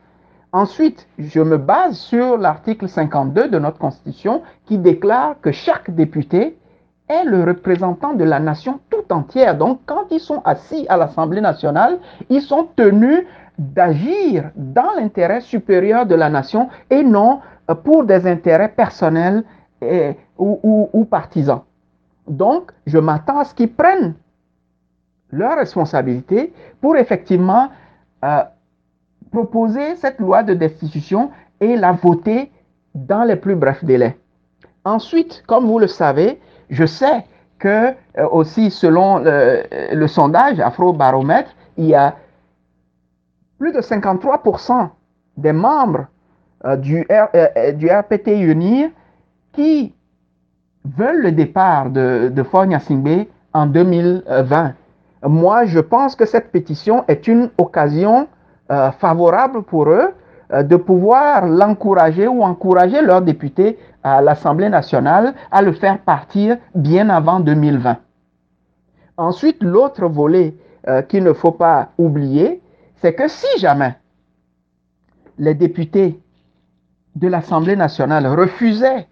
[0.54, 6.58] Ensuite, je me base sur l'article 52 de notre Constitution qui déclare que chaque député
[7.08, 9.58] est le représentant de la nation tout entière.
[9.58, 13.26] Donc, quand ils sont assis à l'Assemblée nationale, ils sont tenus
[13.58, 19.44] d'agir dans l'intérêt supérieur de la nation et non euh, pour des intérêts personnels
[20.38, 21.62] ou, partisans.
[22.28, 24.14] Donc, je m'attends à ce qu'ils prennent
[25.32, 27.70] leurs responsabilités pour effectivement
[28.24, 28.44] euh,
[29.32, 32.52] proposer cette loi de destitution et la voter
[32.94, 34.18] dans les plus brefs délais.
[34.84, 36.40] Ensuite, comme vous le savez,
[36.70, 37.26] je sais
[37.60, 37.68] que
[38.18, 42.16] euh, aussi selon le, sondage Afrobaromètre, il y a
[43.58, 44.90] plus de 53%
[45.38, 46.08] des membres
[46.66, 48.90] euh, du, euh, du RPT UNIR
[49.54, 49.94] qui
[50.84, 52.80] veulent le départ de, de Fogna
[53.54, 54.74] en 2020.
[55.24, 58.28] Moi, je pense que cette pétition est une occasion
[59.00, 60.14] favorable pour eux
[60.52, 67.10] de pouvoir l'encourager ou encourager leurs députés à l'Assemblée nationale à le faire partir bien
[67.10, 67.98] avant 2020.
[69.18, 70.56] Ensuite, l'autre volet
[70.88, 72.62] euh, qu'il ne faut pas oublier,
[72.96, 73.96] c'est que si jamais
[75.38, 76.20] les députés
[77.16, 79.08] de l'Assemblée nationale refusaient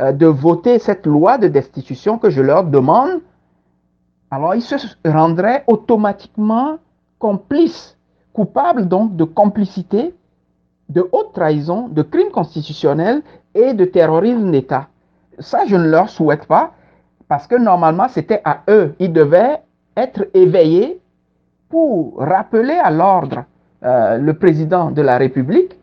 [0.00, 3.20] euh, de voter cette loi de destitution que je leur demande,
[4.30, 6.78] alors ils se rendraient automatiquement
[7.18, 7.96] complices,
[8.34, 10.14] coupables donc de complicité
[10.90, 13.22] de haute trahison, de crimes constitutionnels
[13.54, 14.88] et de terrorisme d'État.
[15.38, 16.72] Ça, je ne leur souhaite pas
[17.26, 18.94] parce que normalement, c'était à eux.
[18.98, 19.62] Ils devaient
[19.96, 21.00] être éveillés
[21.70, 23.44] pour rappeler à l'ordre
[23.82, 25.76] euh, le président de la République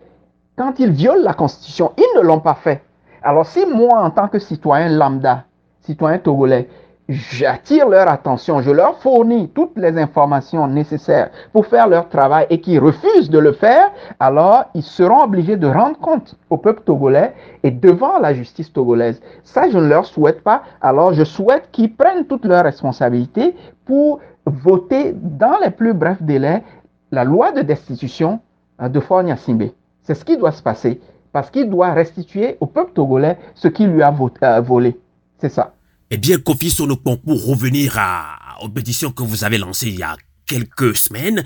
[0.56, 1.94] quand il viole la Constitution.
[1.98, 2.84] Ils ne l'ont pas fait.
[3.24, 5.46] Alors si moi, en tant que citoyen lambda,
[5.82, 6.70] citoyen togolais,
[7.12, 12.62] j'attire leur attention, je leur fournis toutes les informations nécessaires pour faire leur travail et
[12.62, 17.34] qu'ils refusent de le faire, alors ils seront obligés de rendre compte au peuple togolais
[17.64, 19.22] et devant la justice togolaise.
[19.44, 20.64] Ça, je ne leur souhaite pas.
[20.82, 26.64] Alors, je souhaite qu'ils prennent toutes leurs responsabilités pour voter dans les plus brefs délais
[27.12, 28.40] la loi de destitution
[28.82, 29.70] euh, de Fornia Simbe.
[30.04, 31.00] C'est ce qui doit se passer
[31.32, 35.00] parce qu'il doit restituer au peuple togolais ce qu'il lui a euh, volé.
[35.38, 35.74] C'est ça.
[36.14, 40.04] Eh bien, Kofi Sonopon, pour revenir à, aux pétitions que vous avez lancées il y
[40.04, 41.42] a quelques semaines,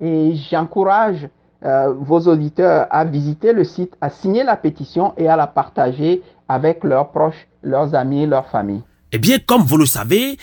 [0.00, 1.28] Et j'encourage
[1.64, 6.22] euh, vos auditeurs à visiter le site, à signer la pétition et à la partager
[6.48, 8.82] avec leurs proches, leurs amis, leurs familles.
[9.12, 10.38] Eh bien, comme vous le savez,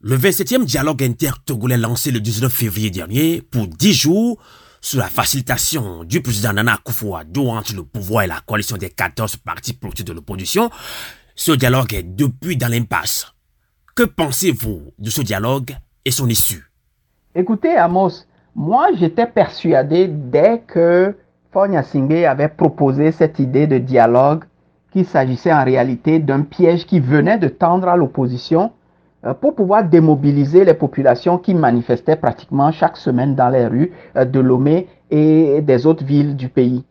[0.00, 4.38] le 27e dialogue inter-togolais lancé le 19 février dernier pour 10 jours
[4.80, 9.36] sous la facilitation du président Nana Akufo-Addo entre le pouvoir et la coalition des 14
[9.38, 10.70] partis politiques de l'opposition,
[11.34, 13.32] ce dialogue est depuis dans l'impasse.
[13.94, 16.70] Que pensez-vous de ce dialogue et son issue?
[17.34, 18.24] Écoutez, Amos,
[18.58, 21.14] moi, j'étais persuadé dès que
[21.52, 24.42] Fonya Singbe avait proposé cette idée de dialogue
[24.90, 28.72] qu'il s'agissait en réalité d'un piège qui venait de tendre à l'opposition
[29.24, 34.24] euh, pour pouvoir démobiliser les populations qui manifestaient pratiquement chaque semaine dans les rues euh,
[34.24, 36.84] de Lomé et des autres villes du pays.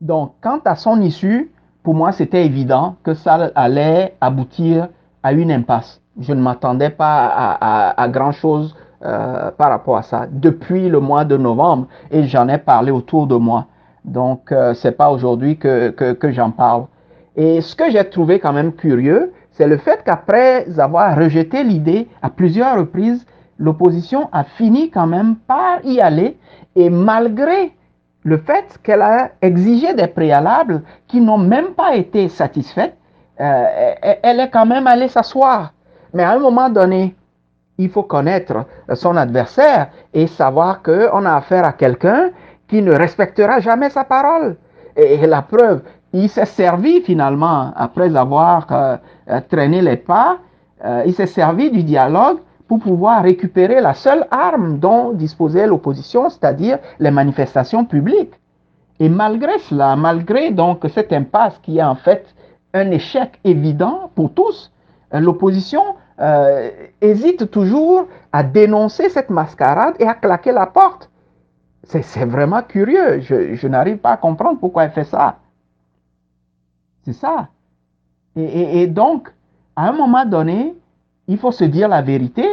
[0.00, 1.52] Donc, quant à son issue,
[1.84, 4.88] pour moi, c'était évident que ça allait aboutir
[5.22, 6.00] à une impasse.
[6.18, 7.56] Je ne m'attendais pas
[7.96, 12.58] à grand-chose euh, par rapport à ça depuis le mois de novembre et j'en ai
[12.58, 13.66] parlé autour de moi.
[14.04, 16.86] Donc, euh, c'est pas aujourd'hui que, que, que j'en parle.
[17.36, 22.08] Et ce que j'ai trouvé quand même curieux, c'est le fait qu'après avoir rejeté l'idée
[22.22, 23.24] à plusieurs reprises,
[23.58, 26.36] l'opposition a fini quand même par y aller
[26.74, 27.72] et malgré
[28.24, 32.92] le fait qu'elle a exigé des préalables qui n'ont même pas été satisfaits,
[33.40, 35.72] euh, elle est quand même allée s'asseoir.
[36.12, 37.14] Mais à un moment donné,
[37.78, 42.30] il faut connaître son adversaire et savoir qu'on a affaire à quelqu'un
[42.66, 44.56] qui ne respectera jamais sa parole.
[44.96, 48.96] Et, la preuve, il s'est servi finalement, après avoir euh,
[49.30, 50.38] euh, traîné les pas,
[50.84, 56.28] euh, il s'est servi du dialogue pour pouvoir récupérer la seule arme dont disposait l'opposition,
[56.28, 58.34] c'est-à-dire les manifestations publiques.
[59.00, 62.26] Et malgré cela, malgré donc cette impasse qui est en fait
[62.74, 64.72] un échec évident pour tous,
[65.12, 65.82] l'opposition
[66.20, 71.10] euh, hésite toujours à dénoncer cette mascarade et à claquer la porte.
[71.84, 73.20] C'est vraiment curieux.
[73.20, 75.38] Je, je n'arrive pas à comprendre pourquoi elle fait ça.
[77.04, 77.48] C'est ça.
[78.36, 79.32] Et, et, donc,
[79.74, 80.74] à un moment donné,
[81.28, 82.46] il faut se dire la vérité.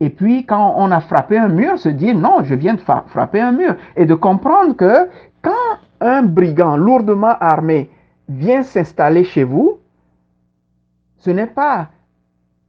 [0.00, 3.40] Et puis, quand on a frappé un mur, se dire non, je viens de frapper
[3.40, 3.76] un mur.
[3.94, 5.08] Et de comprendre que
[5.42, 5.52] quand
[6.00, 7.90] un brigand lourdement armé
[8.28, 9.78] vient s'installer chez vous,
[11.18, 11.88] ce n'est pas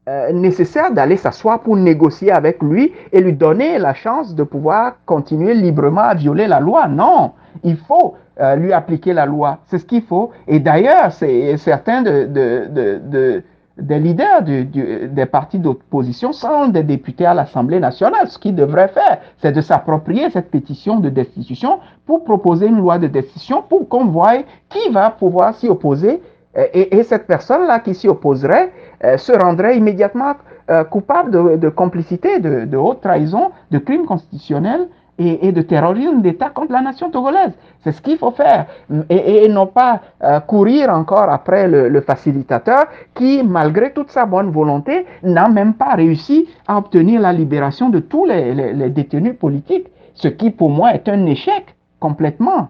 [0.09, 4.95] euh, nécessaire d'aller s'asseoir pour négocier avec lui et lui donner la chance de pouvoir
[5.05, 6.87] continuer librement à violer la loi.
[6.87, 7.31] Non,
[7.63, 9.59] il faut euh, lui appliquer la loi.
[9.67, 10.31] C'est ce qu'il faut.
[10.47, 11.13] Et d'ailleurs,
[11.57, 13.43] certains de, de, de,
[13.77, 18.27] des leaders des partis d'opposition sont des députés à l'Assemblée nationale.
[18.27, 22.97] Ce qu'ils devraient faire, c'est de s'approprier cette pétition de destitution pour proposer une loi
[22.97, 24.33] de destitution pour qu'on voie
[24.69, 26.21] qui va pouvoir s'y opposer.
[26.55, 28.71] Et, et cette personne-là qui s'y opposerait,
[29.17, 30.35] se rendrait immédiatement
[30.69, 34.87] euh, coupable de, complicité, de, haute trahison, de crimes constitutionnels
[35.19, 37.51] et, de terrorisme d'État contre la nation togolaise.
[37.83, 38.67] C'est ce qu'il faut faire.
[39.09, 45.05] Et, non pas euh, courir encore après le, facilitateur qui, malgré toute sa bonne volonté,
[45.21, 49.87] n'a même pas réussi à obtenir la libération de tous les, détenus politiques.
[50.13, 52.69] Ce qui, pour moi, est un échec complètement.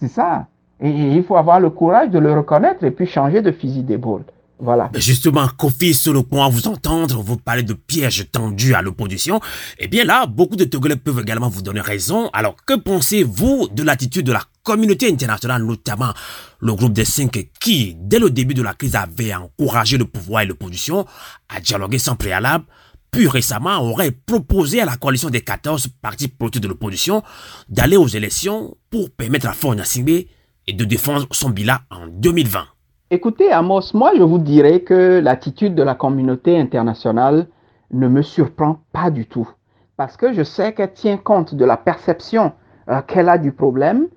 [0.00, 0.46] C'est ça.
[0.80, 4.24] Et, il faut avoir le courage de le reconnaître et puis changer de fusil d'épaule.
[4.60, 4.90] Voilà.
[4.94, 9.40] Justement, Kofi, sur le point à vous entendre, vous parlez de pièges tendus à l'opposition.
[9.78, 12.28] Eh bien là, beaucoup de Togolais peuvent également vous donner raison.
[12.32, 16.12] Alors, que pensez-vous de l'attitude de la communauté internationale, notamment
[16.60, 20.42] le groupe des cinq qui, dès le début de la crise, avait encouragé le pouvoir
[20.42, 21.06] et l'opposition
[21.48, 22.64] à dialoguer sans préalable
[23.10, 27.22] puis récemment aurait proposé à la coalition des 14 partis politiques de l'opposition
[27.68, 30.28] d'aller aux élections pour permettre à Fournier
[30.66, 32.66] et de défendre son bilan en 2020.
[33.10, 37.46] Écoutez, Amos, moi je vous dirais que l'attitude de la communauté internationale
[37.90, 39.48] ne me surprend pas du tout.
[39.96, 42.52] Parce que je sais qu'elle tient compte de la perception
[42.90, 44.08] euh, qu'elle a du problème,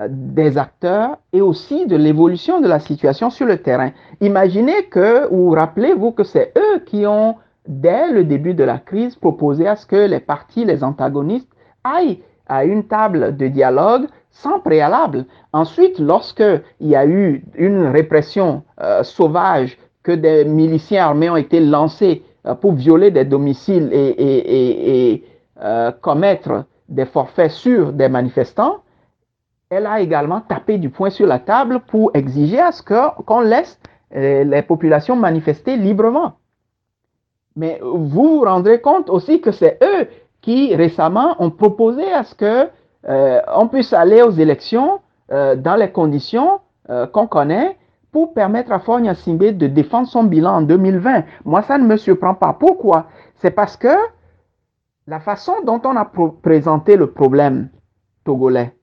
[0.00, 3.92] euh, des acteurs et aussi de l'évolution de la situation sur le terrain.
[4.20, 7.36] Imaginez que, ou rappelez-vous que c'est eux qui ont,
[7.68, 11.52] dès le début de la crise, proposé à ce que les partis, les antagonistes,
[11.84, 15.26] aillent à une table de dialogue sans préalable.
[15.52, 21.60] Ensuite, lorsqu'il y a eu une répression euh, sauvage, que des miliciens armés ont été
[21.60, 25.24] lancés euh, pour violer des domiciles et,
[25.62, 28.78] euh, commettre des forfaits sur des manifestants,
[29.68, 33.78] elle a également tapé du poing sur la table pour exiger à ce qu'on laisse
[34.12, 36.32] les populations manifester librement.
[37.54, 40.08] Mais vous vous rendrez compte aussi que c'est eux
[40.40, 42.68] qui récemment ont proposé à ce que
[43.08, 45.00] euh, on puisse aller aux élections
[45.32, 46.60] euh, dans les conditions
[46.90, 47.78] euh, qu'on connaît
[48.12, 51.24] pour permettre à Fonya Simbe de défendre son bilan en 2020.
[51.44, 52.52] Moi, ça ne me surprend pas.
[52.52, 53.06] Pourquoi?
[53.36, 53.94] C'est parce que
[55.06, 56.10] la façon dont on a
[56.42, 57.68] présenté le problème
[58.24, 58.74] togolais,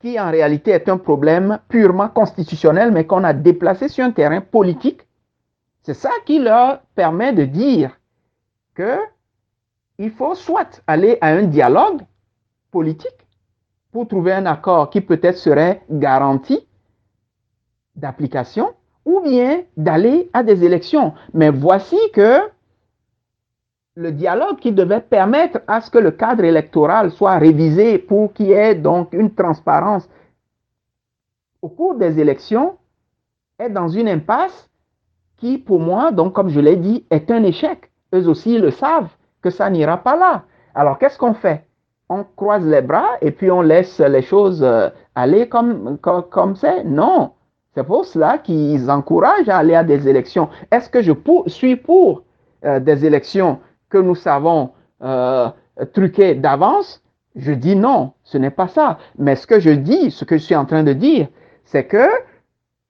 [0.00, 4.40] qui en réalité est un problème purement constitutionnel, mais qu'on a déplacé sur un terrain
[4.40, 5.06] politique,
[5.82, 7.98] c'est ça qui leur permet de dire
[8.74, 8.98] que
[9.98, 12.02] il faut soit aller à un dialogue
[12.76, 13.20] politique
[13.90, 16.58] pour trouver un accord qui peut-être serait garanti
[17.94, 18.66] d'application
[19.06, 21.14] ou bien d'aller à des élections.
[21.32, 22.32] Mais voici que
[23.94, 28.48] le dialogue qui devait permettre à ce que le cadre électoral soit révisé pour qu'il
[28.48, 30.06] y ait donc une transparence
[31.62, 32.76] au cours des élections
[33.58, 34.68] est dans une impasse
[35.38, 37.90] qui, pour moi, donc comme je l'ai dit, est un échec.
[38.14, 40.44] Eux aussi le savent que ça n'ira pas là.
[40.74, 41.64] Alors qu'est-ce qu'on fait?
[42.08, 46.84] On croise les bras et puis on laisse les choses euh, aller comme comme c'est
[46.84, 47.32] Non.
[47.74, 50.48] C'est pour cela qu'ils encouragent à aller à des élections.
[50.70, 51.12] Est-ce que je
[51.48, 52.22] suis pour
[52.64, 54.70] euh, des élections que nous savons
[55.02, 55.50] euh,
[55.92, 57.02] truquées d'avance?
[57.34, 58.96] Je dis non, ce n'est pas ça.
[59.18, 61.28] Mais ce que je dis, ce que je suis en train de dire,
[61.64, 62.08] c'est que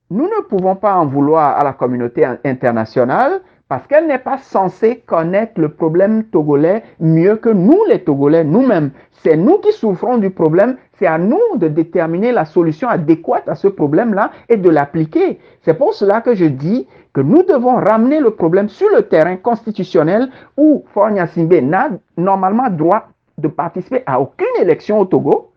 [0.09, 5.03] nous ne pouvons pas en vouloir à la communauté internationale parce qu'elle n'est pas censée
[5.05, 8.91] connaître le problème togolais mieux que nous, les Togolais, nous-mêmes.
[9.23, 13.55] C'est nous qui souffrons du problème, c'est à nous de déterminer la solution adéquate à
[13.55, 15.39] ce problème-là et de l'appliquer.
[15.63, 19.35] C'est pour cela que je dis que nous devons ramener le problème sur le terrain
[19.35, 25.51] constitutionnel où Fornia Simbe n'a normalement droit de participer à aucune élection au Togo,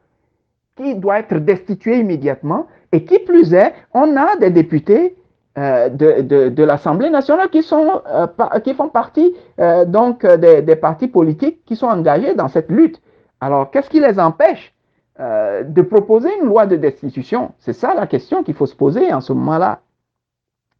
[0.76, 2.66] qui doit être destitué immédiatement.
[2.92, 5.14] Et qui plus est, on a des députés
[5.61, 8.26] euh, de, l'Assemblée nationale qui, sont, euh,
[8.64, 13.00] qui font partie euh, donc des, des, partis politiques qui sont engagés dans cette lutte.
[13.40, 14.74] Alors, qu'est-ce qui les empêche
[15.18, 17.52] de proposer une loi de destitution?
[17.58, 19.80] C'est ça la question qu'il faut se poser en ce moment-là.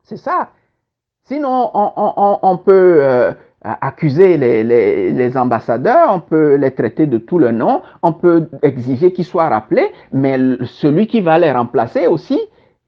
[0.05, 0.49] C'est ça.
[1.24, 7.83] Sinon, on, peut euh, accuser les, ambassadeurs, on peut les traiter de tout le nom,
[8.03, 12.41] on peut exiger qu'ils soient rappelés, mais celui qui va les remplacer aussi,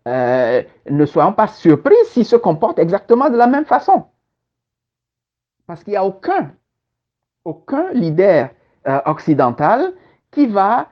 [0.08, 4.04] euh, ne soyons pas surpris s'il se comporte exactement de la même façon.
[5.66, 6.52] Parce qu'il n'y a aucun,
[7.44, 8.50] aucun leader
[8.88, 9.92] euh, occidental
[10.30, 10.88] qui va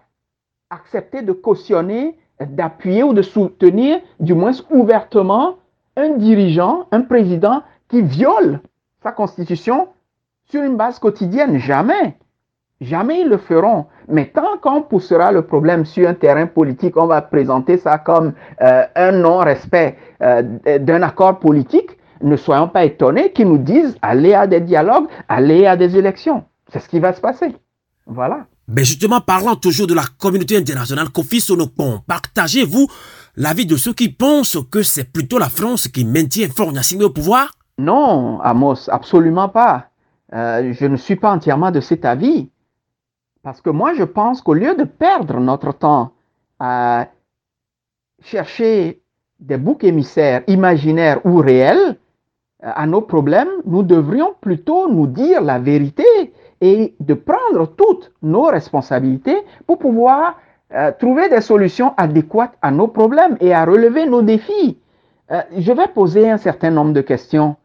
[0.70, 5.56] accepter de cautionner, d'appuyer ou de soutenir, du moins ouvertement,
[5.96, 8.60] un dirigeant, un président qui viole
[9.02, 9.88] sa constitution
[10.44, 11.58] sur une base quotidienne.
[11.58, 12.16] Jamais.
[12.80, 13.86] Jamais ils le feront.
[14.08, 18.32] Mais tant qu'on poussera le problème sur un terrain politique, on va présenter ça comme
[18.62, 20.42] euh, un non-respect euh,
[20.78, 21.90] d'un accord politique,
[22.22, 26.44] ne soyons pas étonnés qu'ils nous disent allez à des dialogues, allez à des élections.
[26.72, 27.54] C'est ce qui va se passer.
[28.06, 28.46] Voilà.
[28.68, 32.86] Mais justement, parlant toujours de la communauté internationale, Kofi Sonopon, partagez-vous
[33.36, 37.10] l'avis de ceux qui pensent que c'est plutôt la France qui maintient Fort Gnassingbé au
[37.10, 37.50] pouvoir?
[37.78, 39.86] Non, Amos, absolument pas.
[40.32, 42.48] Euh, je ne suis pas entièrement de cet avis.
[43.42, 46.12] Parce que moi, je pense qu'au lieu de perdre notre temps
[46.58, 47.08] à
[48.22, 49.00] chercher
[49.38, 51.96] des boucs émissaires imaginaires ou réels
[52.62, 56.04] euh, à nos problèmes, nous devrions plutôt nous dire la vérité
[56.60, 60.38] et de prendre toutes nos responsabilités pour pouvoir
[60.74, 64.78] euh, trouver des solutions adéquates à nos problèmes et à relever nos défis.
[65.30, 67.56] Euh, je vais poser un certain nombre de questions.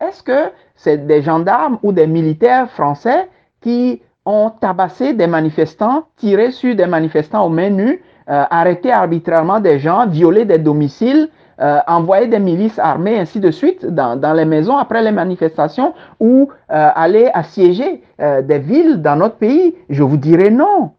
[0.00, 3.28] Est-ce que c'est des gendarmes ou des militaires français
[3.60, 9.60] qui ont tabassé des manifestants, tiré sur des manifestants aux mains nues, euh, arrêté arbitrairement
[9.60, 11.28] des gens, violé des domiciles,
[11.86, 16.48] envoyé des milices armées, ainsi de suite, dans, dans les maisons après les manifestations, ou
[16.70, 20.92] aller assiéger des villes dans notre pays Je vous dirais non.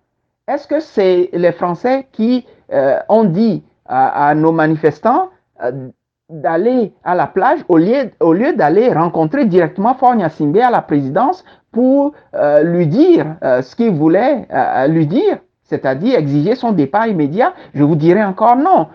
[0.48, 5.30] Est-ce que c'est les Français qui euh, ont dit à, nos manifestants
[5.64, 5.90] euh,
[6.32, 11.44] d'aller à la plage au lieu, au lieu d'aller rencontrer directement Faure à la présidence
[11.72, 14.48] pour euh, lui dire ce qu'ils voulaient
[14.90, 18.88] lui dire, c'est-à-dire exiger son départ immédiat Je vous dirais encore non.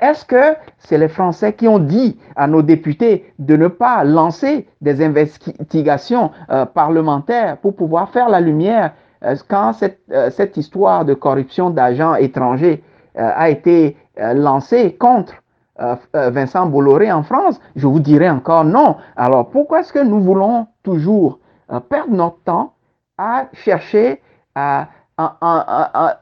[0.00, 4.66] Est-ce que c'est les Français qui ont dit à nos députés de ne pas lancer
[4.80, 6.30] des investigations
[6.72, 8.92] parlementaires pour pouvoir faire la lumière
[9.24, 9.72] euh, quand
[10.12, 12.82] euh, cette, histoire de corruption d'agents étrangers
[13.16, 15.34] euh, a été lancée contre
[16.14, 18.96] Vincent Bolloré en France, je vous dirais encore non.
[19.16, 21.40] Alors pourquoi est-ce que nous voulons toujours
[21.88, 22.74] perdre notre temps
[23.18, 24.20] à chercher
[24.54, 24.88] à,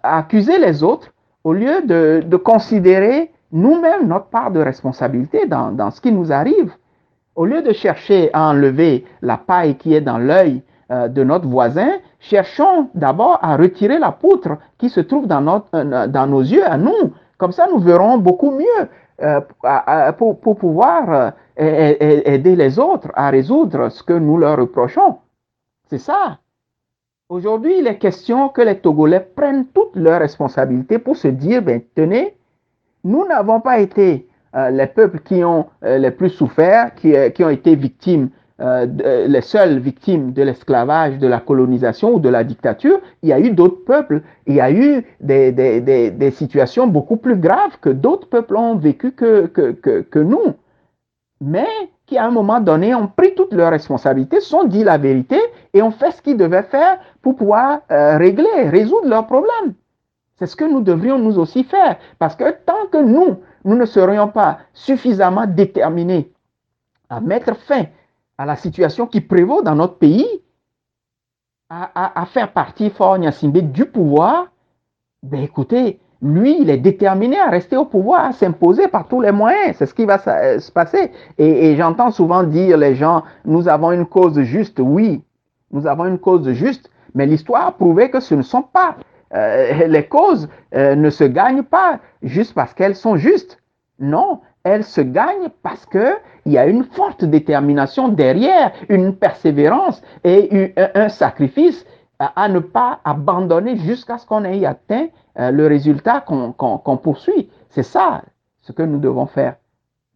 [0.03, 1.12] accuser les autres
[1.44, 6.72] au lieu de, considérer nous-mêmes notre part de responsabilité dans, dans, ce qui nous arrive?
[7.36, 11.90] Au lieu de chercher à enlever la paille qui est dans l'œil de notre voisin,
[12.22, 16.64] cherchons d'abord à retirer la poutre qui se trouve dans, notre, euh, dans nos yeux
[16.64, 17.12] à nous.
[17.38, 18.86] Comme ça, nous verrons beaucoup mieux euh,
[20.18, 21.94] pour, pour, pouvoir euh,
[22.24, 25.18] aider les autres à résoudre ce que nous leur reprochons.
[25.88, 26.38] C'est ça.
[27.28, 31.80] Aujourd'hui, il est question que les Togolais prennent toutes leurs responsabilités pour se dire, ben,
[31.94, 32.36] tenez,
[33.04, 37.74] nous n'avons pas été les peuples qui ont les plus souffert, qui, qui ont été
[37.74, 38.28] victimes
[38.62, 43.32] euh, les seules victimes de l'esclavage, de la colonisation ou de la dictature, il y
[43.32, 47.76] a eu d'autres peuples, il y a eu des, des, des, situations beaucoup plus graves
[47.80, 50.54] que d'autres peuples ont vécu que, que, que, nous,
[51.40, 51.66] mais
[52.06, 55.40] qui à un moment donné ont pris toutes leurs responsabilités, sont dit la vérité
[55.74, 59.74] et ont fait ce qu'ils devaient faire pour pouvoir euh, régler, résoudre leurs problèmes.
[60.36, 63.86] C'est ce que nous devrions nous aussi faire, parce que tant que nous, nous ne
[63.86, 66.30] serions pas suffisamment déterminés
[67.08, 67.86] à mettre fin
[68.43, 70.26] à la situation qui prévaut dans notre pays,
[71.70, 74.49] à, faire partie Fort Nyasimbe du pouvoir,
[75.22, 79.30] ben écoutez, lui, il est déterminé à rester au pouvoir, à s'imposer par tous les
[79.30, 79.76] moyens.
[79.76, 81.12] C'est ce qui va se passer.
[81.38, 84.80] Et, j'entends souvent dire les gens, nous avons une cause juste.
[84.80, 85.22] Oui,
[85.70, 88.97] nous avons une cause juste, mais l'histoire a prouvé que ce ne sont pas.
[89.34, 93.62] Euh, les causes euh, ne se gagnent pas juste parce qu'elles sont justes.
[94.01, 100.03] Non, elles se gagnent parce que il y a une forte détermination derrière, une persévérance
[100.24, 101.86] et un sacrifice
[102.18, 107.51] à ne pas abandonner jusqu'à ce qu'on ait atteint euh, le résultat qu'on poursuit.
[107.68, 108.22] C'est ça
[108.61, 109.57] ce que nous devons faire.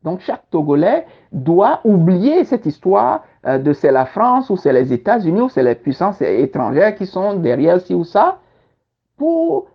[0.05, 4.93] Donc chaque Togolais doit oublier cette histoire euh, de c'est la France ou c'est les
[4.93, 8.39] États-Unis ou c'est les puissances étrangères qui sont derrière ci ou ça
[9.17, 9.67] pour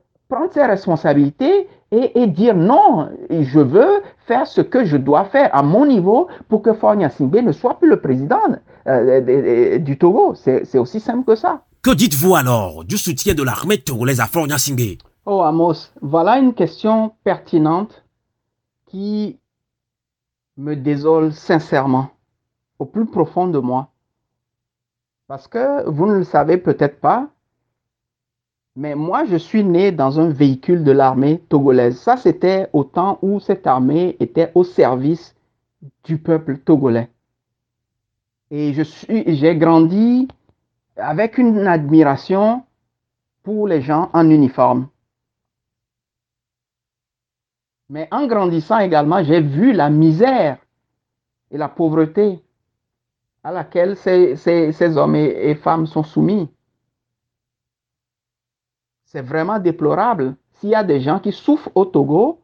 [0.42, 5.62] prendre ses responsabilités et, dire non, je veux faire ce que je dois faire à
[5.62, 8.40] mon niveau pour que Faure ne soit plus le président
[8.88, 10.34] euh, du Togo.
[10.36, 11.64] C'est aussi simple que ça.
[11.82, 14.48] Que dites-vous alors du soutien de l'armée togolaise à Faure
[15.26, 18.04] Oh Amos, voilà une question pertinente
[18.88, 19.38] qui
[20.58, 22.10] me désole sincèrement,
[22.80, 23.90] au plus profond de moi.
[25.28, 27.30] Parce que vous ne le savez peut-être pas,
[28.82, 32.00] mais moi, je suis né dans un véhicule de l'armée togolaise.
[32.00, 35.36] Ça, c'était au temps où cette armée était au service
[36.04, 37.12] du peuple togolais.
[38.50, 40.28] Et je suis, j'ai grandi
[40.96, 42.64] avec une admiration
[43.44, 44.88] pour les gens en uniforme.
[47.88, 50.58] Mais en grandissant également, j'ai vu la misère
[51.52, 52.40] et la pauvreté
[53.44, 56.50] à laquelle ces, hommes et, femmes sont soumis.
[59.12, 60.38] C'est vraiment déplorable.
[60.54, 62.40] S'il y a des gens qui souffrent au Togo,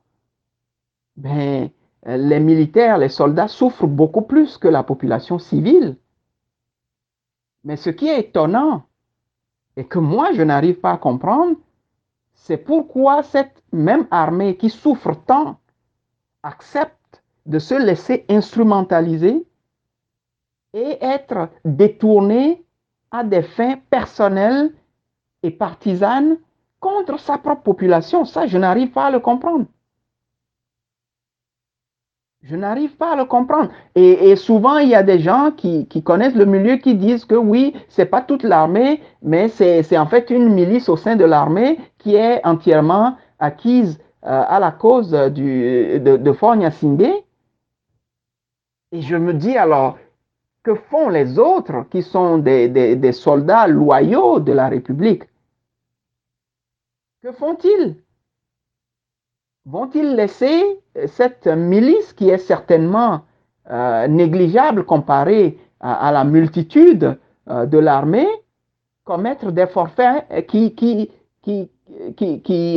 [1.15, 1.69] ben,
[2.05, 5.95] les militaires, les soldats souffrent beaucoup plus que la population civile.
[7.63, 8.83] Mais ce qui est étonnant
[9.77, 11.55] et que moi je n'arrive pas à comprendre,
[12.33, 15.61] c'est pourquoi cette même armée qui souffre tant
[16.43, 19.47] accepte de se laisser instrumentaliser
[20.73, 22.65] et être détournée
[23.11, 24.73] à des fins personnelles
[25.43, 26.37] et partisanes
[26.79, 28.25] contre sa propre population.
[28.25, 29.65] Ça, je n'arrive pas à le comprendre.
[32.43, 33.71] Je n'arrive pas à le comprendre.
[33.95, 37.75] Et, souvent, il y a des gens qui, connaissent le milieu qui disent que oui,
[37.89, 42.15] c'est pas toute l'armée, mais c'est en fait une milice au sein de l'armée qui
[42.15, 47.25] est entièrement acquise euh, à la cause de, de
[48.91, 49.97] Et je me dis alors,
[50.63, 55.23] que font les autres qui sont des soldats loyaux de la République?
[57.27, 58.01] Que font-ils?
[59.65, 60.63] Vont-ils laisser
[61.07, 63.25] cette milice qui est certainement
[63.69, 67.19] euh, négligeable comparée à, la multitude
[67.49, 68.29] euh, de l'armée
[69.03, 71.11] commettre des forfaits qui, qui,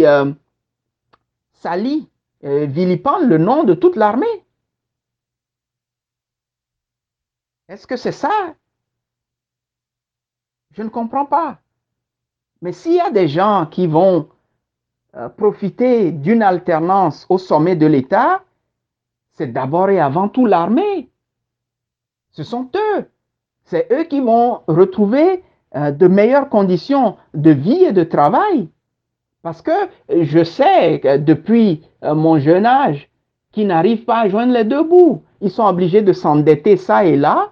[0.05, 0.33] euh,
[2.43, 4.45] vilipendent le nom de toute l'armée?
[7.69, 8.57] Est-ce que c'est ça?
[10.73, 11.61] Je ne comprends pas.
[12.63, 14.40] Mais s'il y a des gens qui vont euh,
[15.37, 18.43] profiter d'une alternance au sommet de l'État,
[19.33, 21.09] c'est d'abord et avant tout l'armée.
[22.31, 23.07] Ce sont eux.
[23.65, 25.43] C'est eux qui vont retrouver
[25.77, 28.69] euh, de meilleures conditions de vie et de travail.
[29.43, 29.71] Parce que
[30.11, 33.09] je sais que depuis euh, mon jeune âge
[33.53, 35.23] qu'ils n'arrivent pas à joindre les deux bouts.
[35.41, 37.51] Ils sont obligés de s'endetter ça et là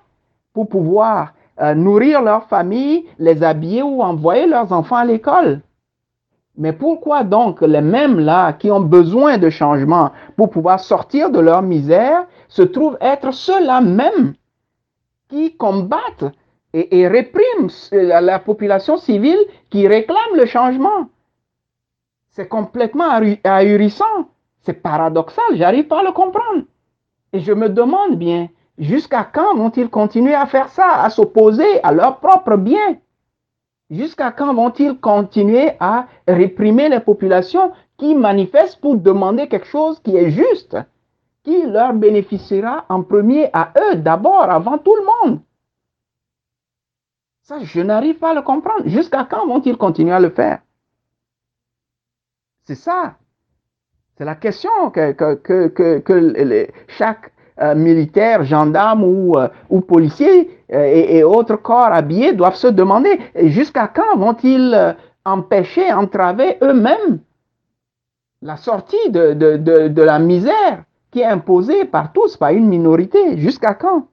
[0.52, 1.34] pour pouvoir
[1.74, 5.60] nourrir leur famille, les habiller ou envoyer leurs enfants à l'école.
[6.58, 11.38] Mais pourquoi donc les mêmes là qui ont besoin de changement pour pouvoir sortir de
[11.38, 14.34] leur misère se trouvent être ceux-là même
[15.28, 16.34] qui combattent
[16.74, 19.38] et, répriment la population civile
[19.70, 21.08] qui réclame le changement?
[22.30, 24.28] C'est complètement ahurissant,
[24.62, 26.64] c'est paradoxal, j'arrive pas à le comprendre.
[27.32, 28.48] Et je me demande bien,
[28.78, 32.96] jusqu'à quand vont-ils continuer à faire ça, à s'opposer à leur propre bien?
[33.90, 40.16] Jusqu'à quand vont-ils continuer à réprimer les populations qui manifestent pour demander quelque chose qui
[40.16, 40.76] est juste,
[41.42, 45.40] qui leur bénéficiera en premier à eux d'abord, avant tout le monde?
[47.42, 48.86] Ça, je n'arrive pas à le comprendre.
[48.86, 50.60] Jusqu'à quand vont-ils continuer à le faire?
[52.64, 53.16] C'est ça.
[54.18, 59.48] C'est la question que, que, que, que chaque euh, militaires, gendarmes ou, euh,
[59.80, 67.18] policiers euh, et, autres corps habillés doivent se demander jusqu'à quand vont-ils empêcher, entraver eux-mêmes
[68.42, 73.38] la sortie de, la misère qui est imposée par tous, par une minorité?
[73.38, 74.06] Jusqu'à quand?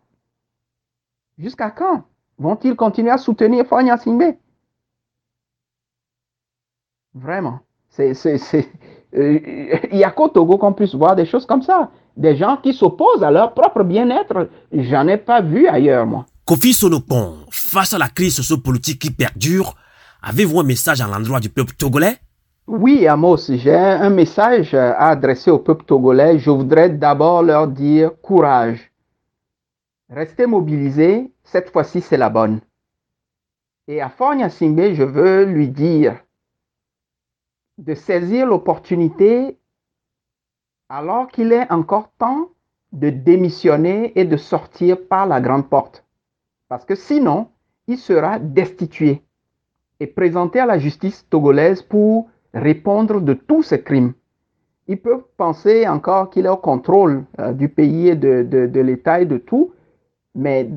[1.38, 2.02] Jusqu'à quand
[2.40, 4.36] vont-ils continuer à soutenir Fonya Singbe
[7.14, 7.60] Vraiment.
[8.00, 8.14] Il
[9.94, 13.24] n'y a qu'au Togo qu'on puisse voir des choses comme ça des gens qui s'opposent
[13.24, 14.50] à leur propre bien-être.
[14.72, 16.26] J'en ai pas vu ailleurs, moi.
[16.46, 19.76] Kofi Sonopon, face à la crise sociopolitique qui perdure,
[20.22, 22.18] avez-vous un message à l'endroit du peuple togolais?
[22.68, 26.40] Oui, Amos, j'ai un message à adresser au peuple togolais.
[26.40, 28.92] Je voudrais d'abord leur dire courage.
[30.10, 32.62] Restez mobilisés, cette fois-ci c'est la bonne.
[33.88, 36.16] Et à Fornia Simbe, je veux lui dire
[37.78, 39.58] de saisir l'opportunité
[40.90, 42.50] alors qu'il est encore temps
[42.92, 46.06] de démissionner et de sortir par la grande porte.
[46.70, 47.48] Parce que sinon,
[47.88, 49.22] il sera destitué
[50.00, 54.14] et présenté à la justice togolaise pour répondre de tous ces crimes.
[54.88, 59.20] Il peut penser encore qu'il est au contrôle euh, du pays et de, de l'État
[59.22, 59.74] et de tout,
[60.36, 60.70] mais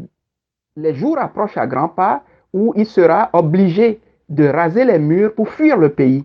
[0.76, 5.48] les jours approchent à grands pas où il sera obligé de raser les murs pour
[5.48, 6.24] fuir le pays.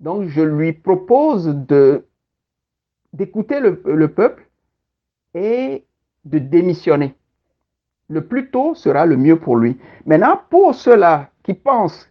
[0.00, 2.04] Donc je lui propose de
[3.12, 4.46] d'écouter le, peuple
[5.34, 5.84] et
[6.24, 7.14] de démissionner.
[8.08, 9.78] Le plus tôt sera le mieux pour lui.
[10.06, 12.08] Maintenant, pour ceux-là qui pensent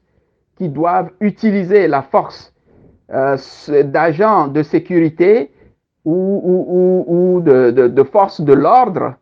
[0.58, 2.54] qu'ils doivent utiliser la force
[3.12, 3.38] euh,
[3.84, 5.52] d'agents de sécurité
[6.04, 9.16] ou, de, de forces de l'ordre,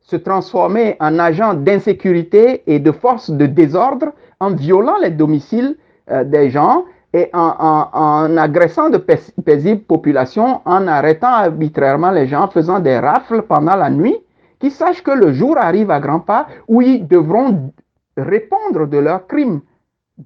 [0.00, 5.76] se transformer en agents d'insécurité et de forces de désordre en violant les domiciles
[6.10, 6.84] euh, des gens
[7.14, 13.76] et en, agressant de paisibles populations, en arrêtant arbitrairement les gens, faisant des rafles pendant
[13.76, 14.16] la nuit,
[14.58, 17.72] qui sachent que le jour arrive à grands pas où ils devront
[18.16, 19.60] répondre de leurs crimes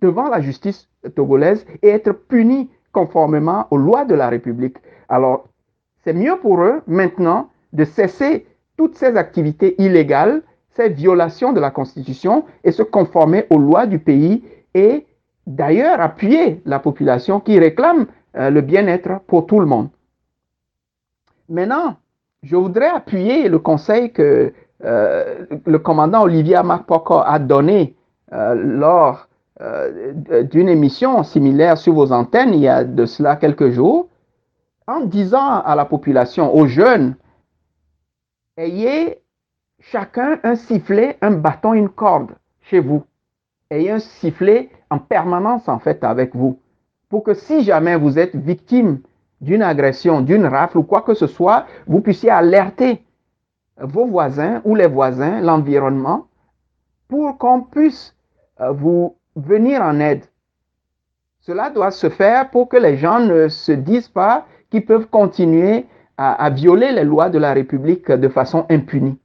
[0.01, 4.78] devant la justice togolaise et être punis conformément aux lois de la République.
[5.11, 5.47] Alors,
[6.05, 8.47] c'est mieux pour eux maintenant de cesser
[8.78, 13.99] toutes ces activités illégales, ces violations de la Constitution et se conformer aux lois du
[13.99, 15.05] pays et
[15.49, 19.88] d'ailleurs appuyer la population qui réclame euh, le bien-être pour tout le monde.
[21.49, 21.96] Maintenant,
[22.42, 24.53] je voudrais appuyer le conseil que
[24.84, 27.96] euh, le commandant Olivier Makpoko a donné
[28.32, 29.26] euh, lors
[30.53, 34.09] d'une émission similaire sur vos antennes il y a de cela quelques jours,
[34.86, 37.16] en disant à la population, aux jeunes,
[38.57, 39.20] ayez
[39.80, 43.03] chacun un sifflet, un bâton, une corde chez vous.
[43.70, 46.58] Ayez un sifflet en permanence en fait avec vous
[47.08, 49.00] pour que si jamais vous êtes victime
[49.40, 53.02] d'une agression, d'une rafle ou quoi que ce soit, vous puissiez alerter
[53.78, 56.26] vos voisins ou les voisins, l'environnement,
[57.08, 58.14] pour qu'on puisse
[58.60, 60.24] euh, vous venir en aide.
[61.40, 65.86] Cela doit se faire pour que les gens ne se disent pas qu'ils peuvent continuer
[66.16, 69.18] à, à, violer les lois de la République de façon impunie.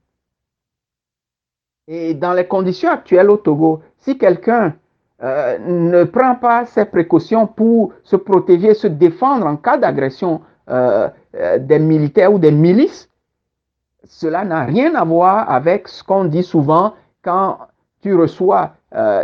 [1.86, 4.74] Et dans les conditions actuelles au Togo, si quelqu'un
[5.22, 11.08] euh, ne prend pas ces précautions pour se protéger, se défendre en cas d'agression euh,
[11.36, 13.08] euh, des militaires ou des milices,
[14.04, 16.92] cela n'a rien à voir avec ce qu'on dit souvent
[17.22, 17.58] quand
[18.02, 18.72] tu reçois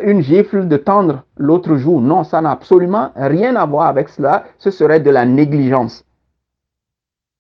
[0.03, 2.01] une gifle de tendre l'autre jour.
[2.01, 4.47] Non, ça n'a absolument rien à voir avec cela.
[4.59, 6.05] Ce serait de la négligence.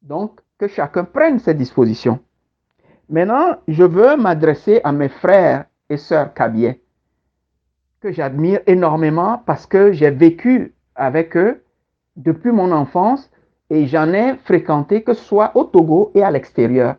[0.03, 2.21] Donc, que chacun prenne ses dispositions.
[3.09, 6.81] Maintenant, je veux m'adresser à mes frères et sœurs cabiais
[8.01, 11.63] que j'admire énormément parce que j'ai vécu avec eux
[12.17, 13.31] depuis mon enfance
[13.69, 16.97] et j'en ai fréquenté que ce soit au Togo et à l'extérieur.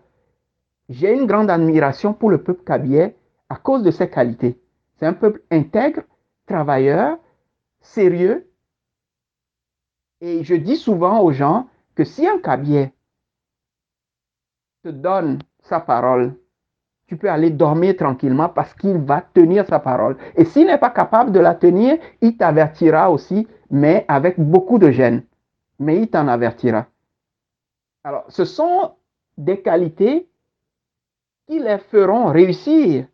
[0.90, 3.16] J'ai une grande admiration pour le peuple kabyais
[3.50, 4.60] à cause de ses qualités.
[4.96, 6.04] C'est un peuple intègre,
[6.46, 7.18] travailleur,
[7.80, 8.48] sérieux.
[10.22, 12.94] Et je dis souvent aux gens que si un kabyais
[14.84, 16.36] te donne sa parole,
[17.12, 20.16] tu peux aller dormir tranquillement parce qu'il va tenir sa parole.
[20.38, 24.92] Et s'il n'est pas capable de la tenir, il t'avertira aussi, mais avec beaucoup de
[24.92, 25.24] gêne.
[25.78, 26.86] Mais il t'en avertira.
[28.06, 28.92] Alors, ce sont
[29.38, 30.30] des qualités
[31.50, 33.08] qui les feront réussir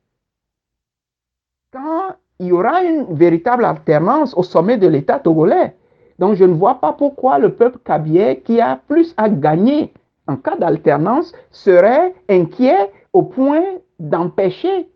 [1.73, 5.75] quand il y aura une véritable alternance au sommet de l'État togolais.
[6.19, 9.91] Donc, je ne vois pas pourquoi le peuple kabyais, qui a plus à gagner
[10.27, 13.63] en cas d'alternance, serait inquiet au point
[13.99, 14.89] d'empêcher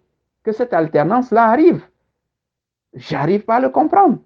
[0.43, 1.84] que cette alternance-là arrive.
[2.93, 4.20] J'arrive pas à le comprendre.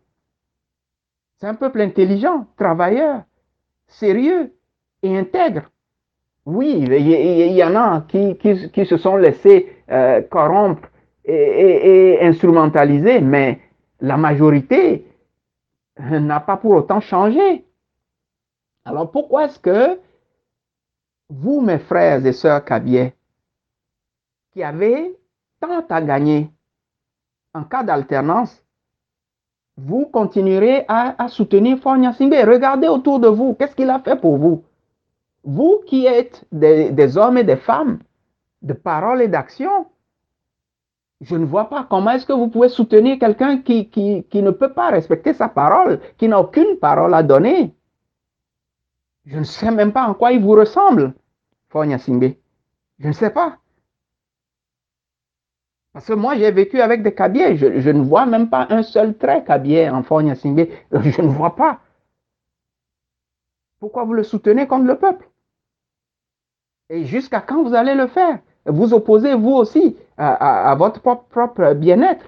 [1.37, 3.23] C'est un peuple intelligent, travailleur,
[3.87, 4.53] sérieux
[5.03, 5.69] et intègre.
[6.45, 10.87] Oui, il y, en a qui, qui, se sont laissés euh, corrompre
[11.23, 13.59] et, instrumentaliser, mais
[13.99, 15.05] la majorité
[15.99, 17.65] n'a pas pour autant changé.
[18.85, 19.99] Alors pourquoi est-ce que
[21.29, 23.14] vous, mes frères et sœurs Kabiais,
[24.55, 25.13] qui avait
[25.59, 26.49] tant à gagner
[27.53, 28.63] en cas d'alternance,
[29.77, 34.63] vous continuerez à, soutenir Fonya Regardez autour de vous, qu'est-ce qu'il a fait pour vous
[35.43, 37.99] Vous qui êtes des, hommes et des femmes
[38.61, 39.87] de parole et d'action,
[41.19, 44.71] je ne vois pas comment est-ce que vous pouvez soutenir quelqu'un qui, qui, ne peut
[44.73, 47.73] pas respecter sa parole, qui n'a aucune parole à donner.
[49.25, 51.13] Je ne sais même pas en quoi il vous ressemble,
[51.69, 53.57] Fonya Je ne sais pas.
[55.95, 57.55] Parce que moi, j'ai vécu avec des cabiers.
[57.55, 60.69] Je, ne vois même pas un seul trait cabier en Fonya Singé.
[60.91, 61.79] Je ne vois pas.
[63.79, 65.25] Pourquoi vous le soutenez contre le peuple?
[66.89, 68.39] Et jusqu'à quand vous allez le faire?
[68.65, 72.25] Vous opposez vous aussi à, votre propre bien-être?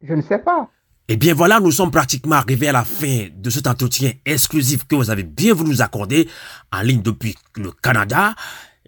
[0.00, 0.68] Je ne sais pas.
[1.08, 4.94] Et bien voilà, nous sommes pratiquement arrivés à la fin de cet entretien exclusif que
[4.94, 6.28] vous avez bien voulu nous accorder
[6.72, 8.36] en ligne depuis le Canada.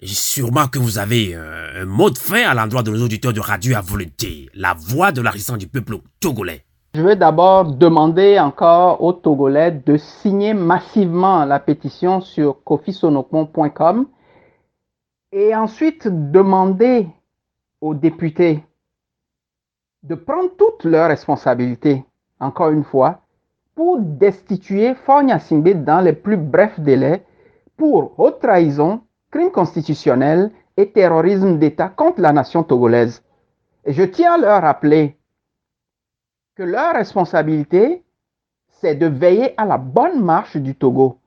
[0.04, 3.40] Sûrement que vous avez euh, un mot de fin à l'endroit de nos auditeurs de
[3.40, 6.64] radio à volonté, la voix de la résistance du peuple togolais.
[6.94, 14.06] Je vais d'abord demander encore aux Togolais de signer massivement la pétition sur kofisonokmon.com
[15.32, 17.08] et ensuite demander
[17.80, 18.62] aux députés
[20.02, 22.04] de prendre toutes leurs responsabilités
[22.42, 23.20] encore une fois,
[23.74, 27.24] pour destituer Fogna Simbe dans les plus brefs délais
[27.76, 29.00] pour haute trahison,
[29.32, 33.24] crime constitutionnel et terrorisme d'État contre la nation togolaise.
[33.84, 35.16] Et je tiens à leur rappeler
[36.54, 38.04] que leur responsabilité,
[38.68, 41.18] c'est de veiller à la bonne marche du Togo.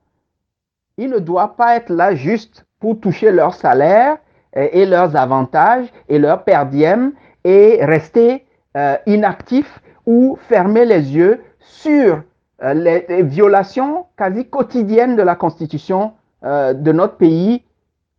[0.96, 4.16] Ils ne doivent pas être là juste pour toucher leur salaire
[4.54, 7.12] et, leurs avantages et leurs perdièmes
[7.44, 8.46] et rester
[8.76, 12.22] euh, inactifs ou fermer les yeux sur
[12.62, 16.12] euh, les, violations quasi quotidiennes de la Constitution
[16.44, 17.62] euh, de notre pays,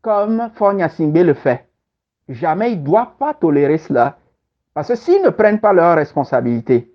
[0.01, 1.67] comme Fonya Singbe le fait.
[2.29, 4.17] Jamais ils ne doivent pas tolérer cela.
[4.73, 6.93] Parce que s'ils ne prennent pas leurs responsabilités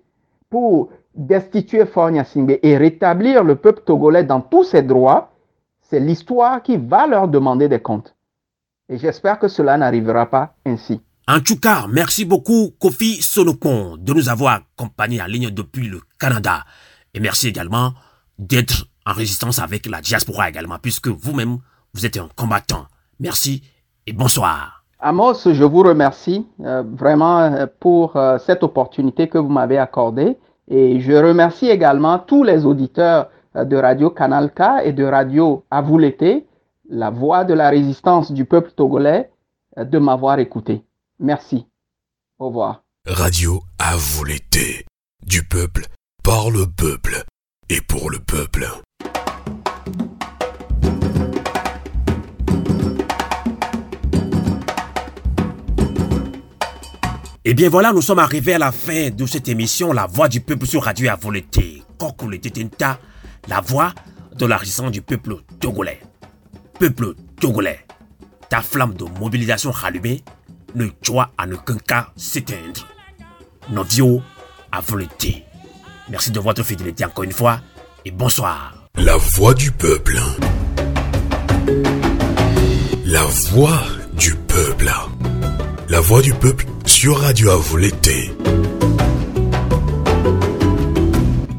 [0.49, 5.31] pour destituer Fonya Singbe et rétablir le peuple togolais dans tous ses droits,
[5.81, 8.15] c'est l'histoire qui va leur demander des comptes.
[8.89, 11.01] Et j'espère que cela n'arrivera pas ainsi.
[11.27, 16.01] En tout cas, merci beaucoup Kofi Sonokon de nous avoir accompagnés en ligne depuis le
[16.19, 16.65] Canada.
[17.13, 17.93] Et merci également
[18.37, 21.59] d'être en résistance avec la diaspora également, puisque vous-même,
[21.93, 22.87] vous êtes un combattant.
[23.23, 23.63] Merci
[24.05, 24.83] et bonsoir.
[24.99, 30.37] Amos, je vous remercie euh, vraiment euh, pour euh, cette opportunité que vous m'avez accordée.
[30.69, 35.81] Et je remercie également tous les auditeurs de Radio Canal K et de Radio À
[35.81, 36.45] vous l'été,
[36.89, 39.29] la voix de la résistance du peuple togolais,
[39.77, 40.83] de m'avoir écouté.
[41.19, 41.65] Merci.
[42.39, 42.83] Au revoir.
[43.07, 44.85] Radio à vous l'été.
[45.25, 45.85] Du peuple,
[46.23, 47.23] par le peuple
[47.69, 48.65] et pour le peuple.
[57.45, 60.39] Eh bien voilà, nous sommes arrivés à la fin de cette émission La Voix du
[60.39, 61.83] Peuple sur Radio à l'été.
[63.49, 63.93] la voix
[64.37, 65.99] de la résistance du peuple togolais.
[66.79, 67.85] Peuple togolais,
[68.49, 70.23] ta flamme de mobilisation rallumée
[70.73, 72.87] ne doit en aucun cas s'éteindre.
[73.69, 74.21] Nos vieux
[74.71, 75.43] à volonté.
[76.09, 77.59] Merci de votre fidélité encore une fois
[78.05, 78.73] et bonsoir.
[78.95, 80.17] La voix du peuple.
[83.05, 83.83] La voix
[84.13, 84.89] du peuple.
[85.89, 88.31] La voix du peuple sur Radio à vous l'été.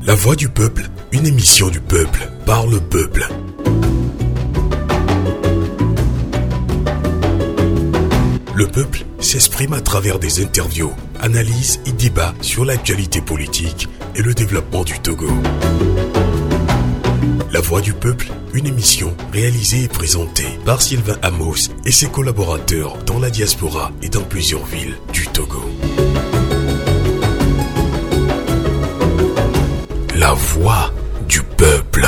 [0.07, 3.27] La voix du peuple, une émission du peuple par le peuple.
[8.55, 14.35] Le peuple s'exprime à travers des interviews, analyses et débats sur l'actualité politique et le
[14.35, 15.29] développement du Togo.
[17.53, 22.97] La Voix du Peuple, une émission réalisée et présentée par Sylvain Amos et ses collaborateurs
[23.05, 25.63] dans la diaspora et dans plusieurs villes du Togo.
[30.17, 30.93] La Voix
[31.29, 32.07] du Peuple.